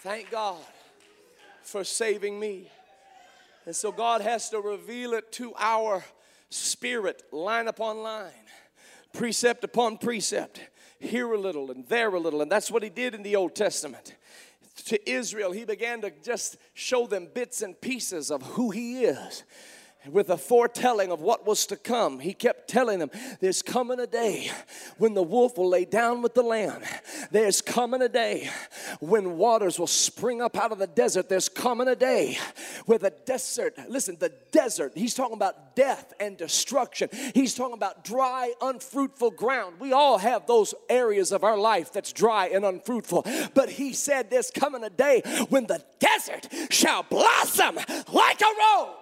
[0.00, 0.64] Thank God
[1.62, 2.70] for saving me.
[3.66, 6.02] And so God has to reveal it to our
[6.48, 8.32] spirit, line upon line,
[9.12, 10.60] precept upon precept,
[10.98, 12.42] here a little and there a little.
[12.42, 14.14] And that's what He did in the Old Testament.
[14.86, 19.44] To Israel, He began to just show them bits and pieces of who He is
[20.06, 22.20] with a foretelling of what was to come.
[22.20, 24.50] He kept telling them, There's coming a day
[24.96, 26.82] when the wolf will lay down with the lamb.
[27.30, 28.50] There's coming a day
[29.00, 31.28] when waters will spring up out of the desert.
[31.28, 32.38] There's coming a day
[32.86, 37.08] where the desert, listen, the desert, he's talking about death and destruction.
[37.34, 39.76] He's talking about dry, unfruitful ground.
[39.80, 43.26] We all have those areas of our life that's dry and unfruitful.
[43.54, 47.76] But he said, There's coming a day when the desert shall blossom
[48.12, 48.94] like a rose.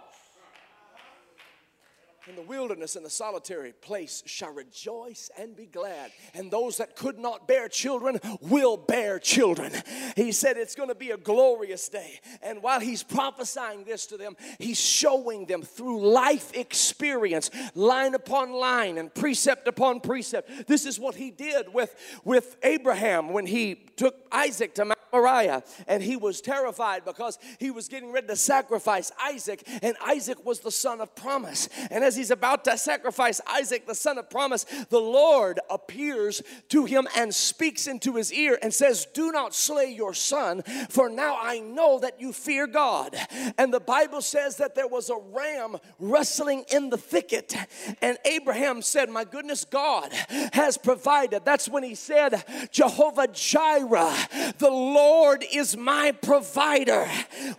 [2.29, 6.11] In the wilderness and the solitary place shall rejoice and be glad.
[6.35, 9.73] And those that could not bear children will bear children.
[10.17, 12.21] He said it's going to be a glorious day.
[12.43, 18.53] And while he's prophesying this to them, he's showing them through life experience, line upon
[18.53, 20.67] line and precept upon precept.
[20.67, 25.63] This is what he did with, with Abraham when he took Isaac to Mount Moriah
[25.87, 30.61] and he was terrified because he was getting ready to sacrifice Isaac, and Isaac was
[30.61, 31.69] the son of promise.
[31.91, 36.85] And as he's about to sacrifice Isaac, the son of promise, the Lord appears to
[36.85, 41.39] him and speaks into his ear and says, Do not slay your son, for now
[41.41, 43.17] I know that you fear God.
[43.59, 47.55] And the Bible says that there was a ram rustling in the thicket,
[48.03, 50.13] and Abraham said, My goodness, God
[50.53, 51.45] has provided.
[51.45, 54.15] That's when he said, Jehovah Jireh,
[54.59, 55.06] the Lord
[55.53, 57.09] is my provider.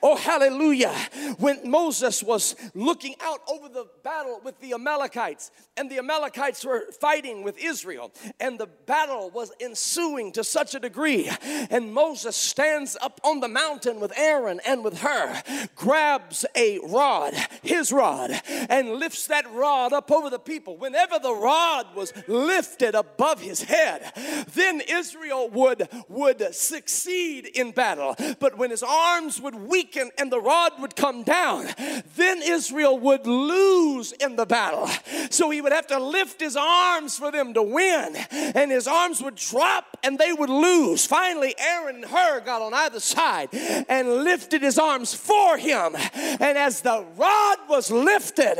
[0.02, 0.94] Oh, hallelujah.
[1.40, 6.86] When Moses was looking out over the battle with the Amalekites, and the Amalekites were
[7.00, 11.30] fighting with Israel, and the battle was ensuing to such a degree,
[11.70, 15.42] and Moses stands up on the mountain with Aaron and with Hur,
[15.76, 18.32] grabs a rod, his rod,
[18.70, 20.78] and lifts that rod up over the people.
[20.78, 24.12] Whenever the rod was lifted above his head,
[24.54, 28.16] then Israel would, would succeed in battle.
[28.40, 31.68] But when his arms would weaken and the rod would come down,
[32.16, 34.88] then Israel would lose in the battle.
[35.30, 39.22] So he would have to lift his arms for them to win, and his arms
[39.22, 41.06] would drop and they would lose.
[41.06, 45.96] Finally, Aaron and Hur got on either side and lifted his arms for him.
[45.96, 48.58] And as the rod was lifted,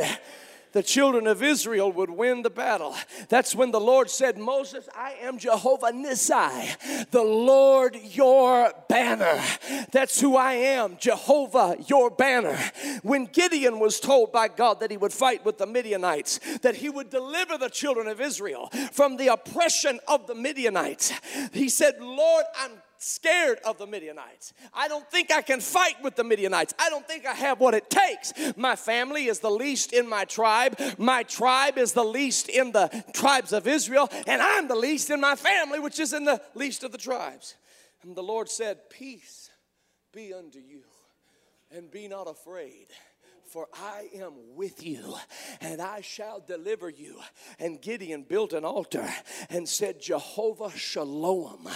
[0.72, 2.94] the children of Israel would win the battle.
[3.28, 9.40] That's when the Lord said, Moses, I am Jehovah Nissi, the Lord your banner.
[9.92, 12.58] That's who I am, Jehovah your banner.
[13.02, 16.88] When Gideon was told by God that he would fight with the Midianites, that he
[16.88, 21.12] would deliver the children of Israel from the oppression of the Midianites,
[21.52, 24.52] he said, Lord, I'm scared of the Midianites.
[24.74, 26.74] I don't think I can fight with the Midianites.
[26.78, 28.32] I don't think I have what it takes.
[28.56, 30.78] My family is the least in my tribe.
[30.98, 34.08] My tribe is the least in the tribes of Israel.
[34.26, 37.54] And I'm the least in my family, which is in the least of the tribes.
[38.02, 39.50] And the Lord said, Peace
[40.12, 40.82] be unto you,
[41.70, 42.86] and be not afraid
[43.48, 45.14] for I am with you
[45.62, 47.18] and I shall deliver you.
[47.58, 49.08] And Gideon built an altar
[49.48, 51.66] and said, Jehovah Shalom,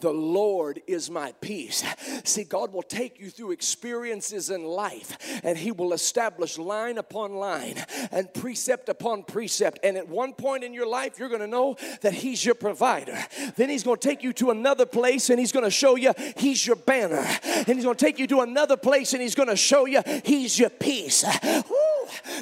[0.00, 1.82] the Lord is my peace.
[2.24, 7.34] See, God will take you through experiences in life and He will establish line upon
[7.34, 9.78] line and precept upon precept.
[9.82, 13.18] And at one point in your life, you're going to know that He's your provider.
[13.56, 16.12] Then He's going to take you to another place and He's going to show you
[16.36, 17.24] He's your banner.
[17.44, 20.02] And He's going to take you to another place and He's going to show you
[20.24, 21.21] He's your peace.
[21.24, 21.28] Ooh.
[21.28, 21.91] Uh,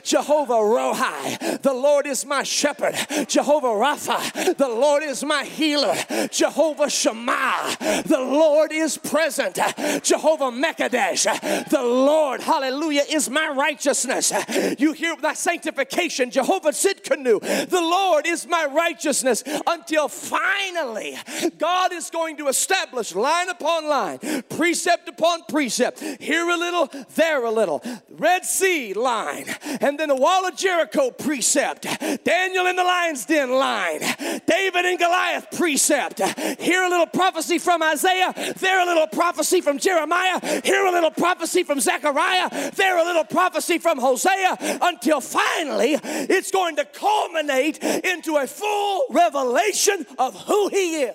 [0.03, 2.95] Jehovah Rohi, the Lord is my shepherd.
[3.29, 5.95] Jehovah Rapha, the Lord is my healer.
[6.31, 7.77] Jehovah Shammah,
[8.07, 9.59] the Lord is present.
[10.03, 14.33] Jehovah Mekadesh, the Lord, hallelujah, is my righteousness.
[14.79, 21.17] You hear that sanctification, Jehovah Tsidkenu, the Lord is my righteousness until finally
[21.59, 24.19] God is going to establish line upon line,
[24.49, 27.83] precept upon precept, here a little, there a little.
[28.09, 29.47] Red Sea line,
[29.81, 31.87] and then the wall of Jericho precept,
[32.25, 34.01] Daniel in the lion's den line,
[34.47, 36.21] David and Goliath precept.
[36.61, 41.11] Here a little prophecy from Isaiah, there a little prophecy from Jeremiah, here a little
[41.11, 47.83] prophecy from Zechariah, there a little prophecy from Hosea, until finally it's going to culminate
[47.83, 51.15] into a full revelation of who He is.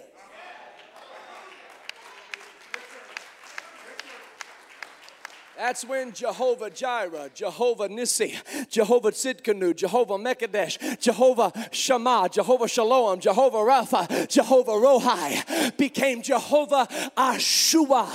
[5.58, 8.36] That's when Jehovah Jireh, Jehovah Nissi,
[8.70, 18.10] Jehovah Tsidkenu, Jehovah Mekadesh, Jehovah Shammah, Jehovah Shalom, Jehovah Rapha, Jehovah Rohi became Jehovah Ashua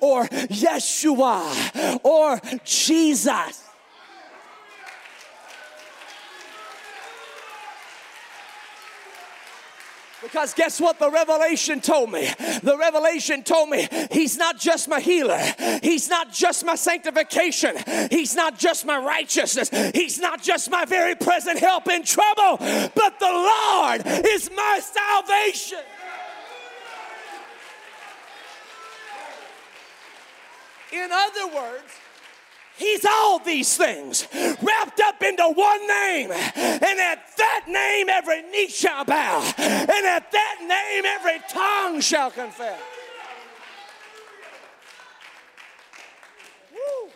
[0.00, 3.65] or Yeshua or Jesus.
[10.26, 10.98] Because guess what?
[10.98, 12.28] The revelation told me.
[12.62, 15.40] The revelation told me He's not just my healer,
[15.82, 17.76] He's not just my sanctification,
[18.10, 23.20] He's not just my righteousness, He's not just my very present help in trouble, but
[23.20, 25.78] the Lord is my salvation.
[30.92, 31.92] In other words,
[32.76, 36.30] He's all these things wrapped up into one name.
[36.30, 39.40] And at that name, every knee shall bow.
[39.56, 42.78] And at that name, every tongue shall confess.
[46.72, 47.10] Woo.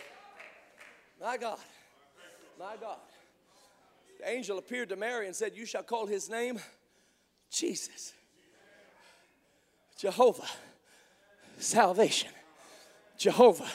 [1.21, 1.59] My God.
[2.59, 2.99] My God.
[4.19, 6.59] The angel appeared to Mary and said, You shall call his name
[7.51, 8.13] Jesus.
[9.99, 10.49] Jehovah,
[11.59, 12.31] salvation.
[13.19, 13.69] Jehovah,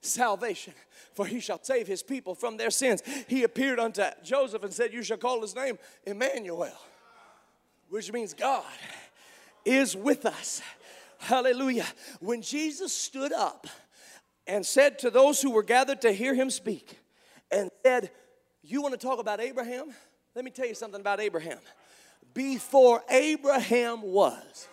[0.00, 0.74] salvation.
[1.14, 3.02] For he shall save his people from their sins.
[3.28, 6.72] He appeared unto Joseph and said, You shall call his name Emmanuel,
[7.88, 8.64] which means God
[9.64, 10.62] is with us.
[11.18, 11.86] Hallelujah.
[12.20, 13.66] When Jesus stood up
[14.46, 16.96] and said to those who were gathered to hear him speak,
[17.50, 18.10] and said,
[18.62, 19.92] You want to talk about Abraham?
[20.34, 21.58] Let me tell you something about Abraham.
[22.32, 24.68] Before Abraham was,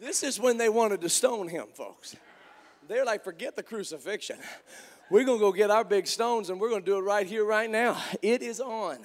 [0.00, 2.16] this is when they wanted to stone him, folks.
[2.88, 4.38] They're like, Forget the crucifixion.
[5.10, 7.26] We're going to go get our big stones and we're going to do it right
[7.26, 8.02] here, right now.
[8.22, 8.98] It is on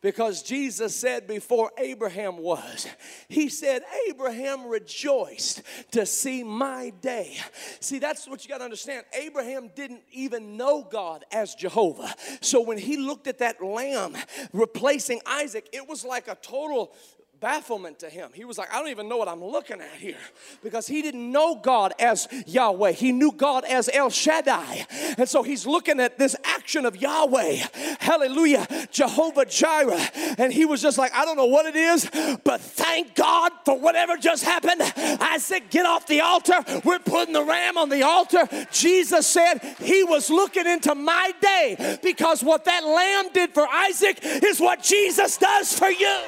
[0.00, 2.86] because Jesus said before Abraham was,
[3.28, 5.62] He said, Abraham rejoiced
[5.92, 7.36] to see my day.
[7.80, 9.06] See, that's what you got to understand.
[9.12, 12.14] Abraham didn't even know God as Jehovah.
[12.40, 14.14] So when he looked at that lamb
[14.52, 16.94] replacing Isaac, it was like a total
[17.40, 18.30] bafflement to him.
[18.34, 20.18] He was like, I don't even know what I'm looking at here
[20.62, 22.92] because he didn't know God as Yahweh.
[22.92, 24.86] He knew God as El Shaddai.
[25.18, 27.56] And so he's looking at this action of Yahweh,
[28.00, 30.10] hallelujah, Jehovah Jireh.
[30.38, 32.08] And he was just like, I don't know what it is,
[32.44, 34.80] but thank God for whatever just happened.
[34.96, 36.64] I said, Get off the altar.
[36.84, 38.48] We're putting the ram on the altar.
[38.70, 44.18] Jesus said he was looking into my day because what that lamb did for Isaac
[44.22, 46.22] is what Jesus does for you.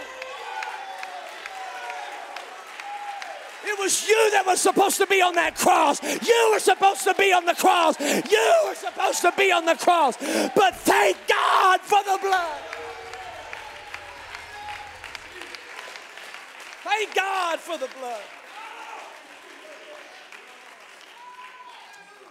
[3.68, 6.00] It was you that was supposed to be on that cross.
[6.02, 7.98] You were supposed to be on the cross.
[7.98, 10.16] You were supposed to be on the cross.
[10.54, 12.60] But thank God for the blood.
[16.84, 18.22] Thank God for the blood.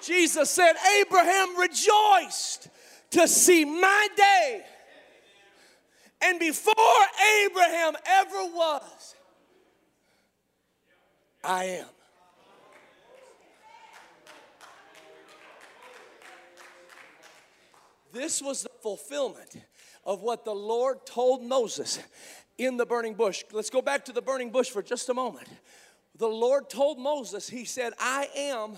[0.01, 2.69] Jesus said, Abraham rejoiced
[3.11, 4.61] to see my day.
[6.21, 6.73] And before
[7.43, 9.15] Abraham ever was,
[11.45, 11.85] I am.
[18.11, 19.57] This was the fulfillment
[20.05, 21.99] of what the Lord told Moses
[22.57, 23.43] in the burning bush.
[23.51, 25.47] Let's go back to the burning bush for just a moment.
[26.17, 28.77] The Lord told Moses, He said, I am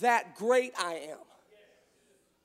[0.00, 1.18] that great I am.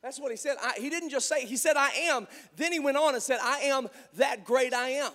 [0.04, 0.58] That's what He said.
[0.62, 2.28] I, he didn't just say, He said, I am.
[2.58, 3.88] Then He went on and said, I am
[4.18, 5.12] that great I am.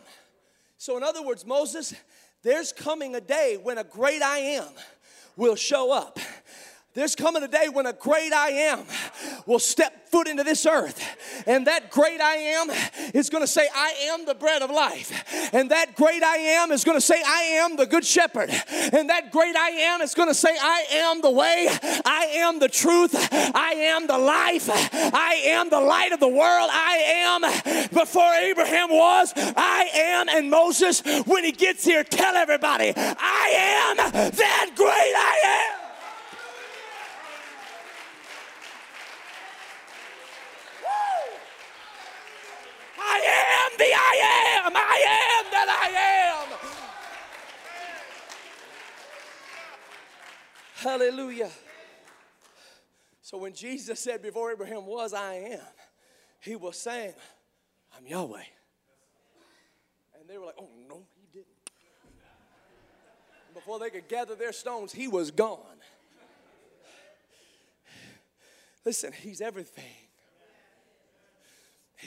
[0.78, 1.94] So, in other words, Moses,
[2.44, 4.68] there's coming a day when a great I am
[5.36, 6.18] will show up.
[6.94, 8.84] There's coming a day when a great I am
[9.46, 11.02] will step foot into this earth.
[11.44, 12.70] And that great I am
[13.12, 15.50] is going to say, I am the bread of life.
[15.52, 18.48] And that great I am is going to say, I am the good shepherd.
[18.68, 21.66] And that great I am is going to say, I am the way,
[22.04, 26.70] I am the truth, I am the life, I am the light of the world,
[26.72, 30.28] I am before Abraham was, I am.
[30.28, 33.96] And Moses, when he gets here, tell everybody, I am
[34.30, 35.83] that great I am.
[43.14, 44.14] I am the I
[44.66, 44.72] am.
[44.74, 46.48] I am that I am.
[50.74, 51.50] Hallelujah.
[53.22, 55.60] So when Jesus said, Before Abraham was, I am,
[56.40, 57.14] he was saying,
[57.96, 58.42] I'm Yahweh.
[60.20, 61.48] And they were like, Oh, no, he didn't.
[63.54, 65.60] Before they could gather their stones, he was gone.
[68.84, 70.03] Listen, he's everything.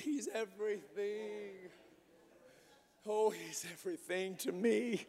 [0.04, 1.70] He's everything.
[3.06, 5.06] Oh, He's everything to me.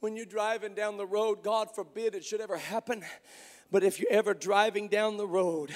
[0.00, 3.04] When you're driving down the road, God forbid it should ever happen,
[3.70, 5.72] but if you're ever driving down the road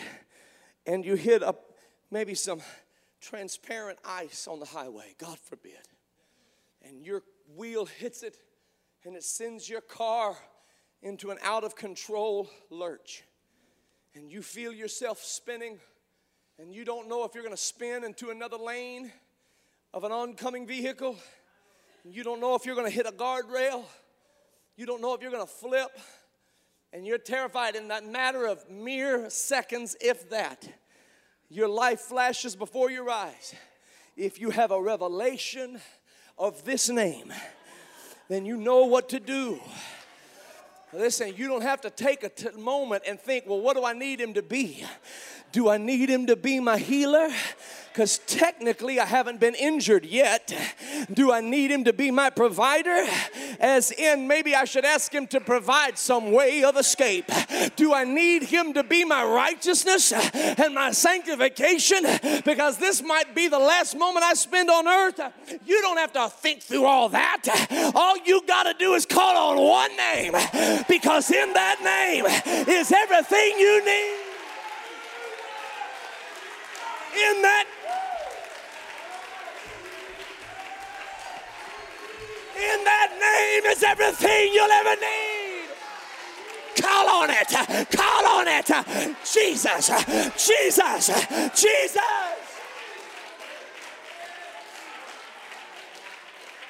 [0.87, 1.75] and you hit up
[2.11, 2.61] maybe some
[3.21, 5.79] transparent ice on the highway, God forbid,
[6.83, 7.23] and your
[7.55, 8.39] wheel hits it
[9.05, 10.37] and it sends your car
[11.03, 13.25] into an out of control lurch,
[14.15, 15.79] and you feel yourself spinning
[16.59, 19.11] and you don't know if you're going to spin into another lane
[19.93, 21.17] of an oncoming vehicle,
[22.05, 23.85] you don't know if you're going to hit a guardrail,
[24.77, 25.91] you don't know if you're going to flip,
[26.93, 30.69] and you're terrified in that matter of mere seconds, if that,
[31.49, 33.55] your life flashes before your eyes.
[34.17, 35.81] If you have a revelation
[36.39, 37.33] of this name,
[38.29, 39.61] then you know what to do.
[40.93, 43.93] Listen, you don't have to take a t- moment and think, well, what do I
[43.93, 44.85] need him to be?
[45.55, 47.29] Do I need him to be my healer?
[47.93, 50.53] Because technically, I haven't been injured yet.
[51.13, 53.05] Do I need Him to be my provider?
[53.61, 57.31] As in, maybe I should ask Him to provide some way of escape.
[57.77, 62.05] Do I need Him to be my righteousness and my sanctification?
[62.45, 65.21] Because this might be the last moment I spend on earth.
[65.65, 67.93] You don't have to think through all that.
[67.95, 70.33] All you got to do is call on one name
[70.89, 72.25] because in that name
[72.67, 74.24] is everything you need.
[77.17, 77.65] In that
[82.57, 85.69] In that name is everything you'll ever need.
[86.77, 87.89] Call on it.
[87.91, 89.17] Call on it.
[89.25, 89.91] Jesus.
[90.37, 91.07] Jesus.
[91.55, 92.44] Jesus.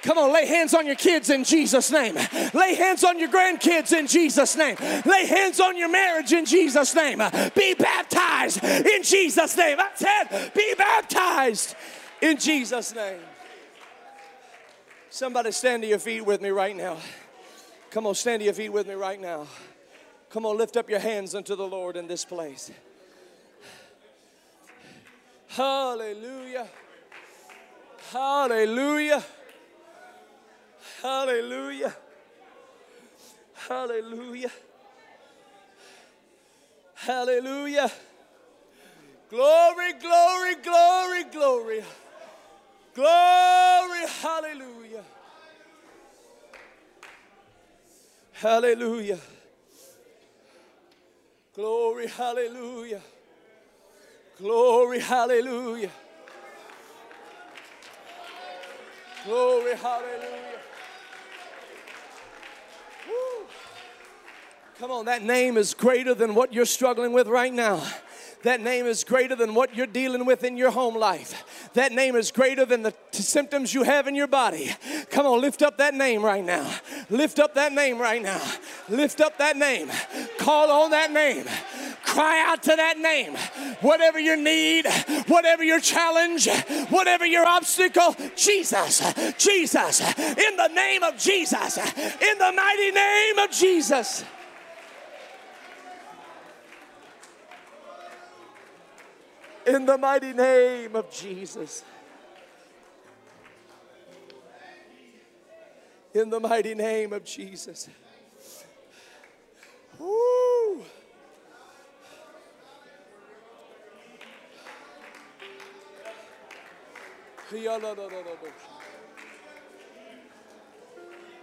[0.05, 2.15] Come on, lay hands on your kids in Jesus' name.
[2.53, 4.77] Lay hands on your grandkids in Jesus' name.
[5.07, 7.23] Lay hands on your marriage in Jesus' name.
[7.55, 9.79] Be baptized in Jesus' name.
[9.81, 11.75] I said, be baptized
[12.21, 13.21] in Jesus' name.
[15.09, 16.99] Somebody stand to your feet with me right now.
[17.91, 19.47] Come on, stand to your feet with me right now.
[20.29, 22.71] Come on, lift up your hands unto the Lord in this place.
[25.49, 26.69] Hallelujah.
[28.13, 29.25] Hallelujah.
[31.05, 31.95] Hallelujah.
[33.53, 34.51] Hallelujah.
[36.95, 37.93] Hallelujah.
[39.29, 41.85] Glory, glory, glory, glory.
[42.95, 45.05] Glory, hallelujah.
[48.33, 49.19] Hallelujah.
[51.55, 53.03] Glory, hallelujah.
[54.39, 55.91] Glory, hallelujah.
[59.27, 60.61] Glory, hallelujah.
[63.09, 63.47] Woo.
[64.85, 67.82] Come on, that name is greater than what you're struggling with right now.
[68.43, 71.70] That name is greater than what you're dealing with in your home life.
[71.72, 74.76] That name is greater than the t- symptoms you have in your body.
[75.09, 76.70] Come on, lift up that name right now.
[77.09, 78.43] Lift up that name right now.
[78.91, 79.91] Lift up that name.
[80.37, 81.47] Call on that name.
[82.05, 83.37] Cry out to that name.
[83.80, 84.87] Whatever your need,
[85.28, 86.47] whatever your challenge,
[86.91, 89.01] whatever your obstacle, Jesus,
[89.39, 94.24] Jesus, in the name of Jesus, in the mighty name of Jesus.
[99.67, 101.83] In the mighty name of Jesus.
[106.12, 107.89] In the mighty name of Jesus.
[109.99, 110.83] Woo.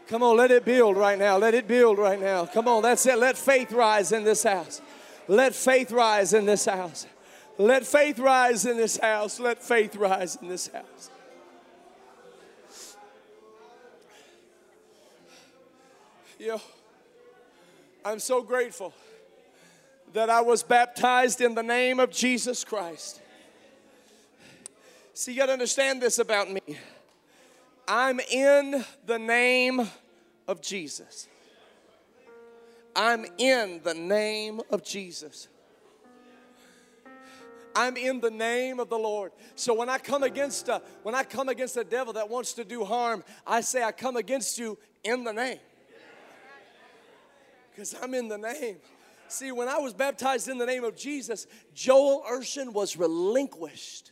[0.08, 1.38] Come on, let it build right now.
[1.38, 2.46] Let it build right now.
[2.46, 3.18] Come on, that's it.
[3.18, 4.82] Let faith rise in this house.
[5.28, 7.06] Let faith rise in this house.
[7.58, 9.40] Let faith rise in this house.
[9.40, 11.10] Let faith rise in this house.
[16.40, 16.60] Yo,
[18.04, 18.94] I'm so grateful
[20.14, 23.22] that I was baptized in the name of Jesus Christ.
[25.14, 26.62] See, you got to understand this about me.
[27.88, 29.88] I'm in the name
[30.48, 31.28] of Jesus.
[32.96, 35.48] I'm in the name of Jesus.
[37.76, 39.32] I'm in the name of the Lord.
[39.56, 42.64] So when I come against a, when I come against a devil that wants to
[42.64, 45.60] do harm, I say I come against you in the name.
[47.72, 48.78] Because I'm in the name.
[49.28, 54.12] See, when I was baptized in the name of Jesus, Joel Urshan was relinquished.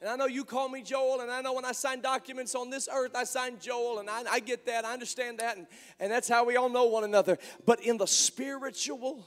[0.00, 2.70] And I know you call me Joel, and I know when I sign documents on
[2.70, 5.66] this earth, I sign Joel, and I, I get that, I understand that, and,
[6.00, 7.38] and that's how we all know one another.
[7.66, 9.24] But in the spiritual,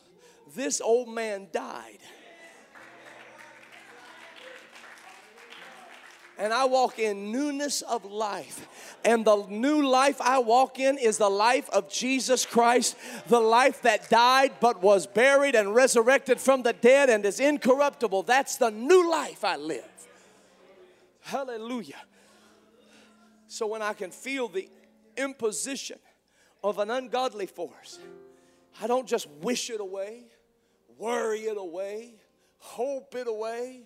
[0.54, 2.00] this old man died.
[6.38, 8.68] And I walk in newness of life.
[9.04, 13.82] And the new life I walk in is the life of Jesus Christ, the life
[13.84, 18.24] that died but was buried and resurrected from the dead and is incorruptible.
[18.24, 19.86] That's the new life I live.
[21.22, 22.02] Hallelujah.
[23.48, 24.70] So when I can feel the
[25.16, 26.00] imposition
[26.64, 28.00] of an ungodly force,
[28.82, 30.26] I don't just wish it away,
[30.98, 32.16] worry it away,
[32.58, 33.84] hope it away.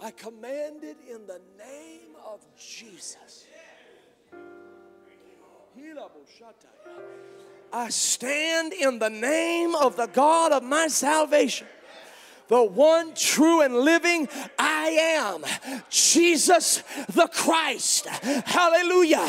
[0.00, 3.46] I command it in the name of Jesus.
[7.72, 11.66] I stand in the name of the God of my salvation
[12.48, 14.28] the one true and living
[14.58, 14.88] I
[15.18, 15.44] am,
[15.90, 16.82] Jesus
[17.12, 18.06] the Christ.
[18.06, 19.28] Hallelujah.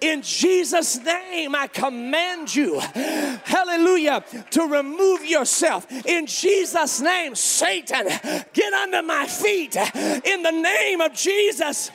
[0.00, 5.86] In Jesus' name, I command you, hallelujah to remove yourself.
[6.06, 8.06] In Jesus' name, Satan,
[8.52, 11.90] get under my feet in the name of Jesus.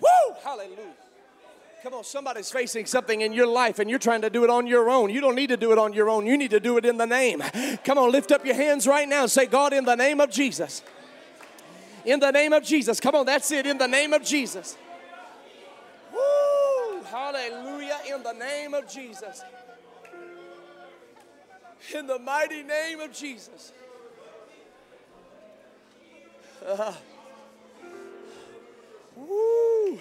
[0.00, 0.34] Woo!
[0.44, 0.97] Hallelujah.
[1.88, 4.66] Come on, somebody's facing something in your life and you're trying to do it on
[4.66, 5.08] your own.
[5.08, 6.26] You don't need to do it on your own.
[6.26, 7.42] You need to do it in the name.
[7.82, 10.30] Come on, lift up your hands right now and say, God, in the name of
[10.30, 10.82] Jesus.
[12.04, 13.00] In the name of Jesus.
[13.00, 13.66] Come on, that's it.
[13.66, 14.76] In the name of Jesus.
[16.12, 17.02] Woo!
[17.04, 18.00] Hallelujah.
[18.14, 19.42] In the name of Jesus.
[21.94, 23.72] In the mighty name of Jesus.
[26.66, 26.92] Uh,
[29.16, 29.98] woo!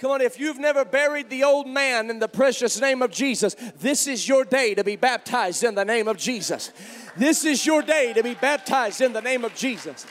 [0.00, 3.54] Come on, if you've never buried the old man in the precious name of Jesus,
[3.78, 6.72] this is your day to be baptized in the name of Jesus.
[7.18, 10.06] This is your day to be baptized in the name of Jesus.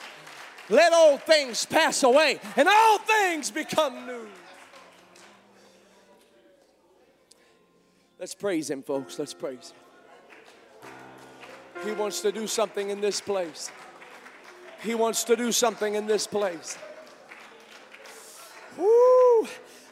[0.69, 4.27] Let old things pass away and all things become new.
[8.19, 9.17] Let's praise Him, folks.
[9.17, 9.73] Let's praise
[10.83, 10.91] Him.
[11.83, 13.71] He wants to do something in this place.
[14.83, 16.77] He wants to do something in this place.
[18.77, 19.47] Woo!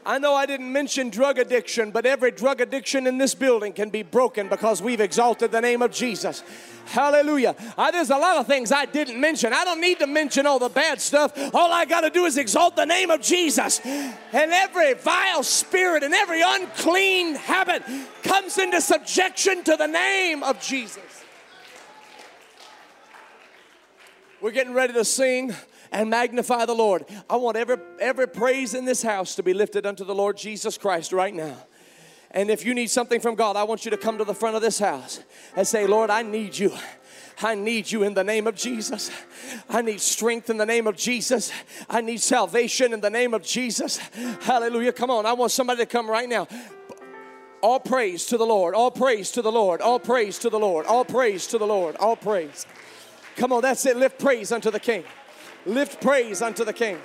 [0.07, 3.89] I know I didn't mention drug addiction, but every drug addiction in this building can
[3.89, 6.43] be broken because we've exalted the name of Jesus.
[6.85, 7.57] Hallelujah.
[7.77, 9.51] I, there's a lot of things I didn't mention.
[9.51, 11.33] I don't need to mention all the bad stuff.
[11.53, 13.81] All I got to do is exalt the name of Jesus.
[13.85, 17.83] And every vile spirit and every unclean habit
[18.23, 21.25] comes into subjection to the name of Jesus.
[24.39, 25.53] We're getting ready to sing
[25.91, 27.05] and magnify the Lord.
[27.29, 30.77] I want every, every praise in this house to be lifted unto the Lord Jesus
[30.77, 31.57] Christ right now.
[32.31, 34.55] And if you need something from God, I want you to come to the front
[34.55, 35.21] of this house
[35.55, 36.71] and say, Lord, I need you.
[37.41, 39.09] I need you in the name of Jesus.
[39.69, 41.51] I need strength in the name of Jesus.
[41.89, 43.97] I need salvation in the name of Jesus.
[44.41, 44.91] Hallelujah.
[44.91, 45.25] Come on.
[45.25, 46.47] I want somebody to come right now.
[47.61, 48.75] All praise to the Lord.
[48.75, 49.81] All praise to the Lord.
[49.81, 50.85] All praise to the Lord.
[50.85, 51.95] All praise to the Lord.
[51.95, 52.65] All praise.
[53.37, 53.61] Come on.
[53.61, 53.95] That's it.
[53.95, 55.05] Lift praise unto the King.
[55.65, 56.99] Lift praise unto the King.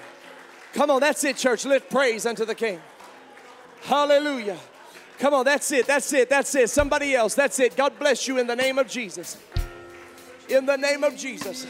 [0.73, 1.65] Come on, that's it, church.
[1.65, 2.81] Lift praise unto the King.
[3.83, 4.57] Hallelujah.
[5.19, 6.71] Come on, that's it, that's it, that's it.
[6.71, 7.77] Somebody else, that's it.
[7.77, 9.37] God bless you in the name of Jesus.
[10.49, 11.67] In the name of Jesus.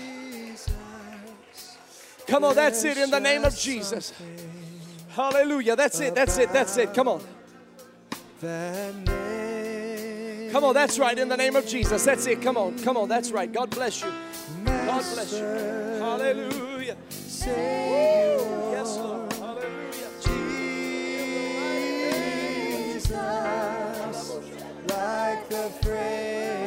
[2.27, 4.13] Come on, that's it, in the name of Jesus.
[5.11, 5.77] Hallelujah.
[5.77, 6.95] That's it, that's it, that's it.
[6.95, 7.23] Come on.
[10.53, 12.05] Come on, that's right, in the name of Jesus.
[12.05, 12.43] That's it.
[12.43, 13.51] Come on, come on, that's right.
[13.51, 14.13] God bless you.
[14.67, 15.39] God bless you.
[15.39, 16.97] Hallelujah.
[17.11, 19.33] Yes, Lord.
[19.33, 20.11] Hallelujah.
[22.93, 23.11] Jesus,
[24.89, 26.62] like the fragrance.